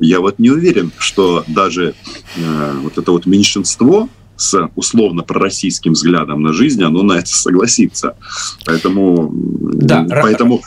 Я 0.00 0.20
вот 0.20 0.38
не 0.38 0.50
уверен, 0.50 0.92
что 0.98 1.44
даже 1.48 1.94
э, 2.36 2.72
вот 2.82 2.98
это 2.98 3.12
вот 3.12 3.26
меньшинство 3.26 4.08
с 4.36 4.68
условно 4.74 5.22
пророссийским 5.22 5.92
взглядом 5.92 6.42
на 6.42 6.52
жизнь, 6.52 6.82
оно 6.82 7.02
на 7.02 7.14
это 7.14 7.28
согласится. 7.28 8.16
Поэтому, 8.64 9.30
да, 9.32 10.06
поэтому 10.08 10.62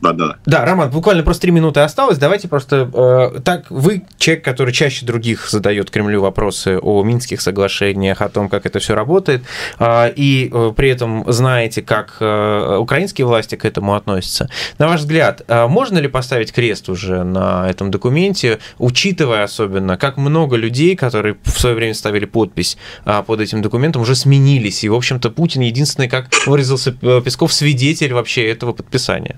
да, 0.00 0.12
да. 0.12 0.36
Да, 0.46 0.64
Роман, 0.64 0.90
буквально 0.90 1.22
просто 1.22 1.42
три 1.42 1.50
минуты 1.50 1.80
осталось. 1.80 2.18
Давайте 2.18 2.46
просто 2.46 2.88
э, 2.92 3.40
так 3.40 3.70
вы 3.70 4.04
человек, 4.16 4.44
который 4.44 4.72
чаще 4.72 5.04
других 5.04 5.48
задает 5.50 5.90
Кремлю 5.90 6.22
вопросы 6.22 6.78
о 6.80 7.02
Минских 7.02 7.40
соглашениях, 7.40 8.22
о 8.22 8.28
том, 8.28 8.48
как 8.48 8.64
это 8.64 8.78
все 8.78 8.94
работает, 8.94 9.42
э, 9.78 10.12
и 10.14 10.50
э, 10.52 10.72
при 10.76 10.90
этом 10.90 11.24
знаете, 11.30 11.82
как 11.82 12.16
э, 12.20 12.76
украинские 12.78 13.26
власти 13.26 13.56
к 13.56 13.64
этому 13.64 13.94
относятся. 13.94 14.48
На 14.78 14.86
ваш 14.86 15.00
взгляд, 15.00 15.42
э, 15.48 15.66
можно 15.66 15.98
ли 15.98 16.08
поставить 16.08 16.52
крест 16.52 16.88
уже 16.88 17.24
на 17.24 17.68
этом 17.68 17.90
документе, 17.90 18.60
учитывая 18.78 19.42
особенно, 19.42 19.96
как 19.96 20.16
много 20.16 20.56
людей, 20.56 20.94
которые 20.94 21.36
в 21.42 21.58
свое 21.58 21.74
время 21.74 21.94
ставили 21.94 22.24
подпись 22.24 22.76
э, 23.04 23.22
под 23.26 23.40
этим 23.40 23.62
документом, 23.62 24.02
уже 24.02 24.14
сменились, 24.14 24.84
и 24.84 24.88
в 24.88 24.94
общем-то 24.94 25.30
Путин 25.30 25.62
единственный, 25.62 26.08
как 26.08 26.28
выразился 26.46 26.94
э, 27.02 27.20
Песков, 27.24 27.52
свидетель 27.52 28.12
вообще 28.12 28.48
этого 28.48 28.72
подписания? 28.72 29.36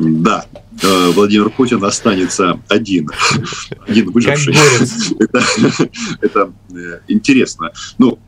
Да, 0.00 0.44
э, 0.82 1.10
Владимир 1.10 1.50
Путин 1.50 1.82
останется 1.84 2.60
один, 2.68 3.10
один 3.86 4.10
выживший. 4.10 4.54
Это, 5.18 5.42
это 6.20 6.52
э, 6.74 7.00
интересно. 7.08 7.72
Ну, 7.98 8.18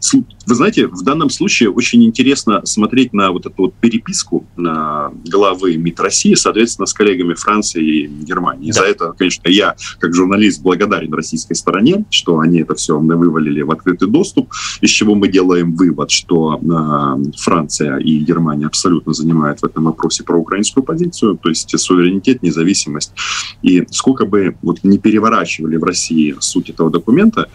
вы 0.47 0.55
знаете, 0.55 0.87
в 0.87 1.03
данном 1.03 1.31
случае 1.31 1.71
очень 1.71 2.05
интересно 2.05 2.65
смотреть 2.65 3.13
на 3.13 3.31
вот 3.31 3.47
эту 3.47 3.55
вот 3.57 3.75
переписку 3.75 4.47
на 4.57 5.13
главы 5.27 5.77
МИД 5.77 6.01
России, 6.01 6.35
соответственно, 6.35 6.87
с 6.87 6.93
коллегами 6.93 7.35
Франции 7.35 7.85
и 7.85 8.07
Германии. 8.07 8.73
Да. 8.73 8.81
За 8.81 8.87
это, 8.87 9.13
конечно, 9.13 9.49
я, 9.49 9.77
как 9.99 10.15
журналист, 10.15 10.63
благодарен 10.63 11.13
российской 11.15 11.55
стороне, 11.55 12.05
что 12.11 12.41
они 12.41 12.61
это 12.61 12.75
все 12.75 12.99
вывалили 12.99 13.63
в 13.63 13.71
открытый 13.71 14.09
доступ, 14.09 14.53
из 14.81 14.91
чего 14.91 15.15
мы 15.15 15.29
делаем 15.29 15.75
вывод, 15.75 16.11
что 16.11 16.61
э, 16.61 17.33
Франция 17.39 17.99
и 17.99 18.19
Германия 18.19 18.67
абсолютно 18.67 19.13
занимают 19.13 19.61
в 19.61 19.65
этом 19.65 19.85
вопросе 19.85 20.25
проукраинскую 20.25 20.83
позицию, 20.85 21.39
то 21.41 21.49
есть 21.49 21.79
суверенитет, 21.79 22.42
независимость. 22.43 23.13
И 23.63 23.85
сколько 23.91 24.27
бы 24.27 24.57
вот 24.63 24.83
не 24.83 24.99
переворачивали 24.99 25.77
в 25.77 25.85
России 25.85 26.35
суть 26.41 26.71
этого 26.71 26.91
документа, 26.91 27.49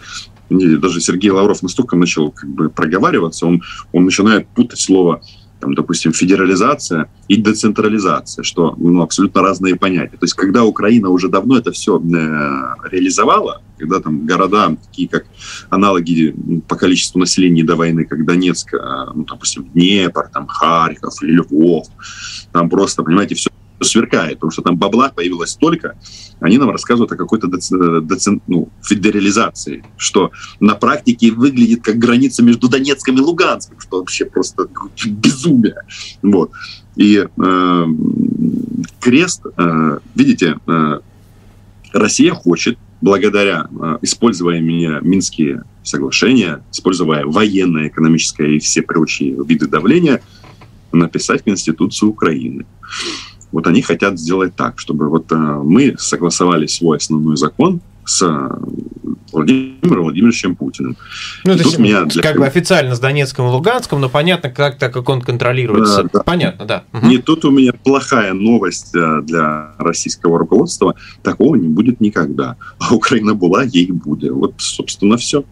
даже 0.50 1.00
Сергей 1.00 1.30
Лавров 1.30 1.62
настолько 1.62 1.96
начал 1.96 2.30
как 2.30 2.48
бы 2.48 2.70
проговариваться, 2.70 3.46
он, 3.46 3.62
он 3.92 4.04
начинает 4.04 4.48
путать 4.48 4.80
слово 4.80 5.20
там, 5.60 5.74
допустим, 5.74 6.12
федерализация 6.12 7.10
и 7.26 7.36
децентрализация, 7.36 8.42
что 8.42 8.74
ну, 8.78 9.02
абсолютно 9.02 9.42
разные 9.42 9.76
понятия. 9.76 10.16
То 10.16 10.24
есть, 10.24 10.34
когда 10.34 10.64
Украина 10.64 11.08
уже 11.08 11.28
давно 11.28 11.58
это 11.58 11.72
все 11.72 11.98
э, 11.98 12.88
реализовала, 12.90 13.62
когда 13.76 14.00
там 14.00 14.24
города, 14.24 14.76
такие 14.86 15.08
как 15.08 15.26
аналоги 15.70 16.34
по 16.68 16.76
количеству 16.76 17.18
населения 17.18 17.64
до 17.64 17.76
войны, 17.76 18.04
как 18.04 18.24
Донецк, 18.24 18.72
э, 18.74 18.78
ну, 19.14 19.24
допустим, 19.24 19.64
Днепр, 19.74 20.30
там, 20.32 20.46
Харьков 20.46 21.20
Львов, 21.22 21.88
там 22.52 22.70
просто, 22.70 23.02
понимаете, 23.02 23.34
все 23.34 23.50
сверкает, 23.80 24.34
потому 24.34 24.50
что 24.50 24.62
там 24.62 24.76
бабла 24.76 25.10
появилось 25.10 25.50
столько, 25.50 25.96
они 26.40 26.58
нам 26.58 26.70
рассказывают 26.70 27.12
о 27.12 27.16
какой-то 27.16 27.48
децен, 27.48 28.42
ну, 28.46 28.68
федерализации, 28.82 29.84
что 29.96 30.30
на 30.60 30.74
практике 30.74 31.30
выглядит 31.32 31.82
как 31.82 31.98
граница 31.98 32.42
между 32.42 32.68
Донецком 32.68 33.16
и 33.16 33.20
Луганском, 33.20 33.78
что 33.80 33.98
вообще 33.98 34.24
просто 34.24 34.68
безумие. 35.06 35.76
Вот. 36.22 36.52
И 36.96 37.26
э, 37.26 37.86
крест, 39.00 39.42
э, 39.56 39.98
видите, 40.14 40.56
э, 40.66 41.00
Россия 41.92 42.34
хочет, 42.34 42.78
благодаря 43.00 43.68
э, 43.70 43.98
используя 44.02 44.60
Минские 44.60 45.62
соглашения, 45.82 46.62
используя 46.72 47.24
военное, 47.24 47.88
экономическое 47.88 48.56
и 48.56 48.58
все 48.58 48.82
прочие 48.82 49.36
виды 49.44 49.66
давления, 49.66 50.20
написать 50.92 51.44
Конституцию 51.44 52.10
Украины. 52.10 52.66
Вот 53.52 53.66
они 53.66 53.82
хотят 53.82 54.18
сделать 54.18 54.54
так, 54.54 54.78
чтобы 54.78 55.08
вот 55.08 55.30
э, 55.32 55.36
мы 55.36 55.96
согласовали 55.98 56.66
свой 56.66 56.98
основной 56.98 57.36
закон 57.36 57.80
с 58.04 58.22
э, 58.22 58.48
Владимиром 59.32 60.04
Владимировичем 60.04 60.56
Путиным. 60.56 60.96
Ну, 61.44 61.56
то 61.56 61.62
есть, 61.62 61.78
меня 61.78 62.04
для... 62.04 62.22
как 62.22 62.38
бы 62.38 62.46
официально 62.46 62.94
с 62.94 63.00
Донецком 63.00 63.46
и 63.46 63.50
Луганском, 63.50 64.00
но 64.00 64.08
понятно, 64.08 64.50
как, 64.50 64.78
так 64.78 64.92
как 64.92 65.08
он 65.08 65.20
контролируется. 65.20 66.04
Да, 66.04 66.10
да. 66.12 66.22
Понятно, 66.22 66.64
да. 66.64 66.84
Угу. 66.92 67.06
Не 67.06 67.18
тут 67.18 67.44
у 67.44 67.50
меня 67.50 67.72
плохая 67.72 68.32
новость 68.32 68.94
э, 68.94 69.20
для 69.22 69.74
российского 69.78 70.38
руководства. 70.38 70.94
Такого 71.22 71.56
не 71.56 71.68
будет 71.68 72.00
никогда. 72.00 72.56
А 72.78 72.94
Украина 72.94 73.34
была, 73.34 73.62
ей 73.64 73.90
будет. 73.92 74.32
Вот, 74.32 74.54
собственно, 74.58 75.16
все. 75.16 75.44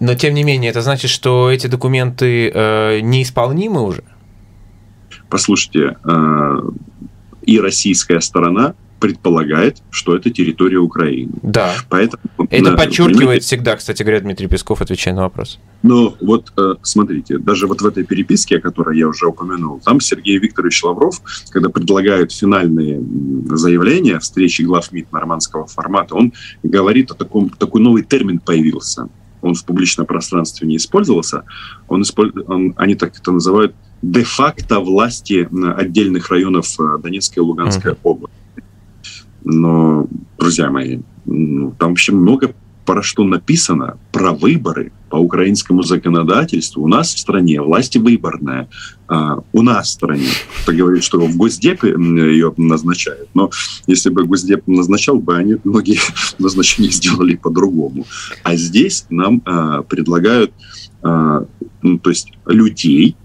Но, 0.00 0.14
тем 0.14 0.34
не 0.34 0.42
менее, 0.42 0.70
это 0.70 0.82
значит, 0.82 1.10
что 1.10 1.50
эти 1.50 1.68
документы 1.68 2.50
э, 2.52 3.00
неисполнимы 3.00 3.82
уже? 3.82 4.02
Послушайте, 5.32 5.96
э, 6.04 6.60
и 7.46 7.58
российская 7.58 8.20
сторона 8.20 8.74
предполагает, 9.00 9.78
что 9.88 10.14
это 10.14 10.28
территория 10.28 10.76
Украины. 10.76 11.32
Да. 11.42 11.72
Поэтому, 11.88 12.22
это 12.50 12.70
на, 12.70 12.76
подчеркивает 12.76 13.16
понимаете, 13.16 13.46
всегда, 13.46 13.76
кстати 13.76 14.02
говоря, 14.02 14.20
Дмитрий 14.20 14.46
Песков, 14.46 14.82
отвечая 14.82 15.14
на 15.14 15.22
вопрос. 15.22 15.58
Но 15.82 16.14
вот 16.20 16.52
э, 16.58 16.74
смотрите, 16.82 17.38
даже 17.38 17.66
вот 17.66 17.80
в 17.80 17.86
этой 17.86 18.04
переписке, 18.04 18.58
о 18.58 18.60
которой 18.60 18.98
я 18.98 19.08
уже 19.08 19.26
упомянул, 19.26 19.80
там 19.80 20.00
Сергей 20.00 20.36
Викторович 20.36 20.82
Лавров, 20.84 21.22
когда 21.48 21.70
предлагают 21.70 22.30
финальные 22.30 23.02
заявления 23.56 24.18
встречи 24.18 24.60
глав 24.60 24.92
МИД 24.92 25.12
нормандского 25.12 25.66
формата, 25.66 26.14
он 26.14 26.34
говорит 26.62 27.10
о 27.10 27.14
таком, 27.14 27.48
такой 27.48 27.80
новый 27.80 28.02
термин 28.02 28.38
появился. 28.38 29.08
Он 29.40 29.54
в 29.54 29.64
публичном 29.64 30.04
пространстве 30.04 30.68
не 30.68 30.76
использовался. 30.76 31.44
Он, 31.88 32.02
использ... 32.02 32.34
он, 32.46 32.74
они 32.76 32.96
так 32.96 33.18
это 33.18 33.32
называют 33.32 33.74
де-факто 34.02 34.80
власти 34.80 35.48
отдельных 35.76 36.30
районов 36.30 36.68
э, 36.78 36.98
Донецкой 37.02 37.42
и 37.42 37.46
Луганской 37.46 37.92
mm-hmm. 37.92 37.98
области. 38.02 38.36
Но, 39.44 40.06
друзья 40.38 40.70
мои, 40.70 41.00
ну, 41.24 41.72
там 41.78 41.90
вообще 41.90 42.12
много 42.12 42.54
про 42.84 43.02
что 43.02 43.22
написано, 43.22 43.98
про 44.10 44.32
выборы 44.32 44.92
по 45.08 45.16
украинскому 45.16 45.82
законодательству. 45.82 46.82
У 46.82 46.88
нас 46.88 47.14
в 47.14 47.18
стране 47.18 47.60
власть 47.60 47.96
выборная. 47.96 48.68
А, 49.06 49.38
у 49.52 49.62
нас 49.62 49.88
в 49.88 49.90
стране. 49.92 50.26
Кто 50.62 50.72
говорит, 50.72 51.04
что 51.04 51.20
в 51.20 51.36
Госдепе 51.36 51.90
ее 51.90 52.52
назначают. 52.56 53.28
Но 53.34 53.50
если 53.86 54.10
бы 54.10 54.24
Госдеп 54.24 54.66
назначал 54.66 55.20
бы, 55.20 55.36
они 55.36 55.56
многие 55.62 56.00
назначения 56.38 56.90
сделали 56.90 57.36
по-другому. 57.36 58.04
А 58.42 58.56
здесь 58.56 59.06
нам 59.10 59.42
а, 59.44 59.82
предлагают 59.82 60.52
а, 61.02 61.44
ну, 61.82 61.98
то 61.98 62.10
есть 62.10 62.32
людей, 62.46 63.16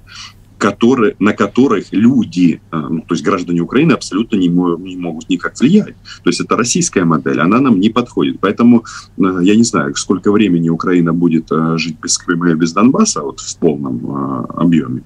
которые, 0.57 1.15
на 1.19 1.33
которых 1.33 1.87
люди, 1.91 2.61
э, 2.71 2.77
ну, 2.77 3.01
то 3.01 3.13
есть 3.13 3.23
граждане 3.23 3.61
Украины, 3.61 3.93
абсолютно 3.93 4.37
не, 4.37 4.47
не 4.47 4.97
могут 4.97 5.29
никак 5.29 5.59
влиять. 5.59 5.95
То 6.23 6.29
есть 6.29 6.41
это 6.41 6.57
российская 6.57 7.05
модель, 7.05 7.39
она 7.39 7.59
нам 7.59 7.79
не 7.79 7.89
подходит. 7.89 8.39
Поэтому 8.39 8.83
э, 9.17 9.39
я 9.41 9.55
не 9.55 9.63
знаю, 9.63 9.95
сколько 9.95 10.31
времени 10.31 10.69
Украина 10.69 11.13
будет 11.13 11.51
э, 11.51 11.77
жить 11.77 11.97
без 12.01 12.17
Крыма 12.17 12.51
и 12.51 12.55
без 12.55 12.73
Донбасса, 12.73 13.21
вот 13.21 13.39
в 13.39 13.57
полном 13.57 14.47
объеме. 14.55 15.03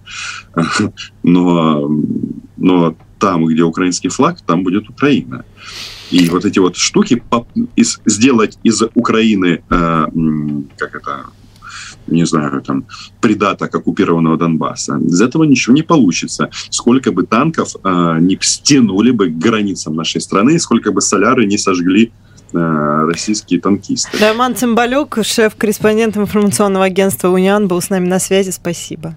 Но, 1.23 1.89
но 2.57 2.95
там, 3.19 3.45
где 3.45 3.63
украинский 3.63 4.09
флаг, 4.09 4.41
там 4.41 4.63
будет 4.63 4.89
Украина. 4.89 5.45
И 6.09 6.29
вот 6.29 6.45
эти 6.45 6.59
вот 6.59 6.75
штуки 6.75 7.23
сделать 8.05 8.57
из 8.63 8.81
Украины, 8.95 9.63
как 9.69 10.95
это, 10.95 11.25
не 12.07 12.25
знаю, 12.25 12.61
там, 12.61 12.85
придаток 13.19 13.73
оккупированного 13.73 14.37
Донбасса. 14.37 14.97
Из 14.97 15.21
этого 15.21 15.43
ничего 15.43 15.75
не 15.75 15.83
получится. 15.83 16.49
Сколько 16.69 17.11
бы 17.11 17.25
танков 17.25 17.75
э, 17.83 18.17
не 18.19 18.37
стянули 18.41 19.11
бы 19.11 19.27
к 19.27 19.37
границам 19.37 19.95
нашей 19.95 20.21
страны, 20.21 20.59
сколько 20.59 20.91
бы 20.91 21.01
соляры 21.01 21.45
не 21.45 21.57
сожгли 21.57 22.11
э, 22.53 23.05
российские 23.07 23.61
танкисты. 23.61 24.17
Роман 24.19 24.55
Цымбалюк, 24.55 25.19
шеф-корреспондент 25.23 26.17
информационного 26.17 26.85
агентства 26.85 27.29
«Униан», 27.29 27.67
был 27.67 27.81
с 27.81 27.89
нами 27.89 28.07
на 28.07 28.19
связи. 28.19 28.51
Спасибо. 28.51 29.15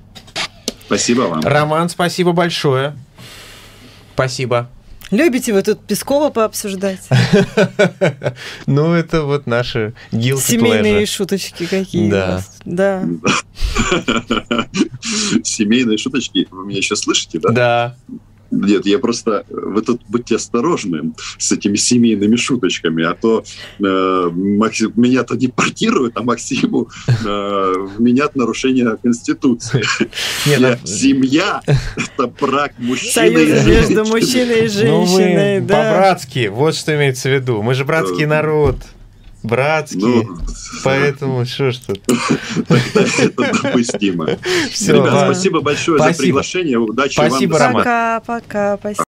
Спасибо 0.86 1.22
вам. 1.22 1.40
Роман, 1.42 1.88
спасибо 1.88 2.32
большое. 2.32 2.94
Спасибо. 4.14 4.68
Любите 5.14 5.52
вы 5.52 5.62
тут 5.62 5.86
Пескова 5.86 6.30
пообсуждать? 6.30 7.00
Ну, 8.66 8.92
это 8.94 9.22
вот 9.22 9.46
наши 9.46 9.94
guilty 10.10 10.40
Семейные 10.40 11.06
шуточки 11.06 11.66
какие 11.66 12.10
Да. 12.10 12.42
Да. 12.64 13.04
Семейные 15.44 15.98
шуточки. 15.98 16.48
Вы 16.50 16.66
меня 16.66 16.82
сейчас 16.82 17.00
слышите, 17.00 17.38
да? 17.38 17.50
Да. 17.50 17.96
Нет, 18.54 18.86
я 18.86 18.98
просто... 18.98 19.44
Вы 19.48 19.82
тут 19.82 20.02
будьте 20.08 20.36
осторожны 20.36 21.12
с 21.38 21.52
этими 21.52 21.76
семейными 21.76 22.36
шуточками, 22.36 23.04
а 23.04 23.14
то 23.14 23.44
э, 23.78 24.30
Максим, 24.32 24.92
меня-то 24.96 25.36
депортируют, 25.36 26.16
а 26.16 26.22
Максиму 26.22 26.88
э, 27.06 27.72
вменят 27.96 28.36
нарушение 28.36 28.96
Конституции. 28.96 29.84
Нет, 30.46 30.60
я, 30.60 30.78
ну... 30.80 30.86
Семья— 30.86 31.62
это 31.96 32.26
брак 32.40 32.72
мужчины 32.78 33.12
Союз 33.12 33.66
и 33.66 33.70
между 33.70 34.04
мужчиной 34.04 34.64
и 34.64 34.68
женщиной, 34.68 35.60
ну, 35.60 35.66
да. 35.66 35.74
По-братски, 35.74 36.48
вот 36.48 36.74
что 36.74 36.94
имеется 36.94 37.28
в 37.28 37.32
виду. 37.32 37.62
Мы 37.62 37.74
же 37.74 37.84
братский 37.84 38.26
народ 38.26 38.76
братский. 39.44 40.24
Ну, 40.24 40.38
поэтому 40.82 41.44
что 41.44 41.70
ж 41.70 41.76
тут. 41.78 42.00
Это 43.18 43.52
допустимо. 43.62 44.26
Ребят, 44.26 45.24
спасибо 45.24 45.60
большое 45.60 45.98
за 45.98 46.12
приглашение. 46.14 46.78
Удачи 46.78 47.18
вам. 47.18 47.30
Спасибо, 47.30 47.58
Роман. 47.58 47.74
Пока, 47.74 48.20
пока, 48.26 48.76
спасибо. 48.78 49.04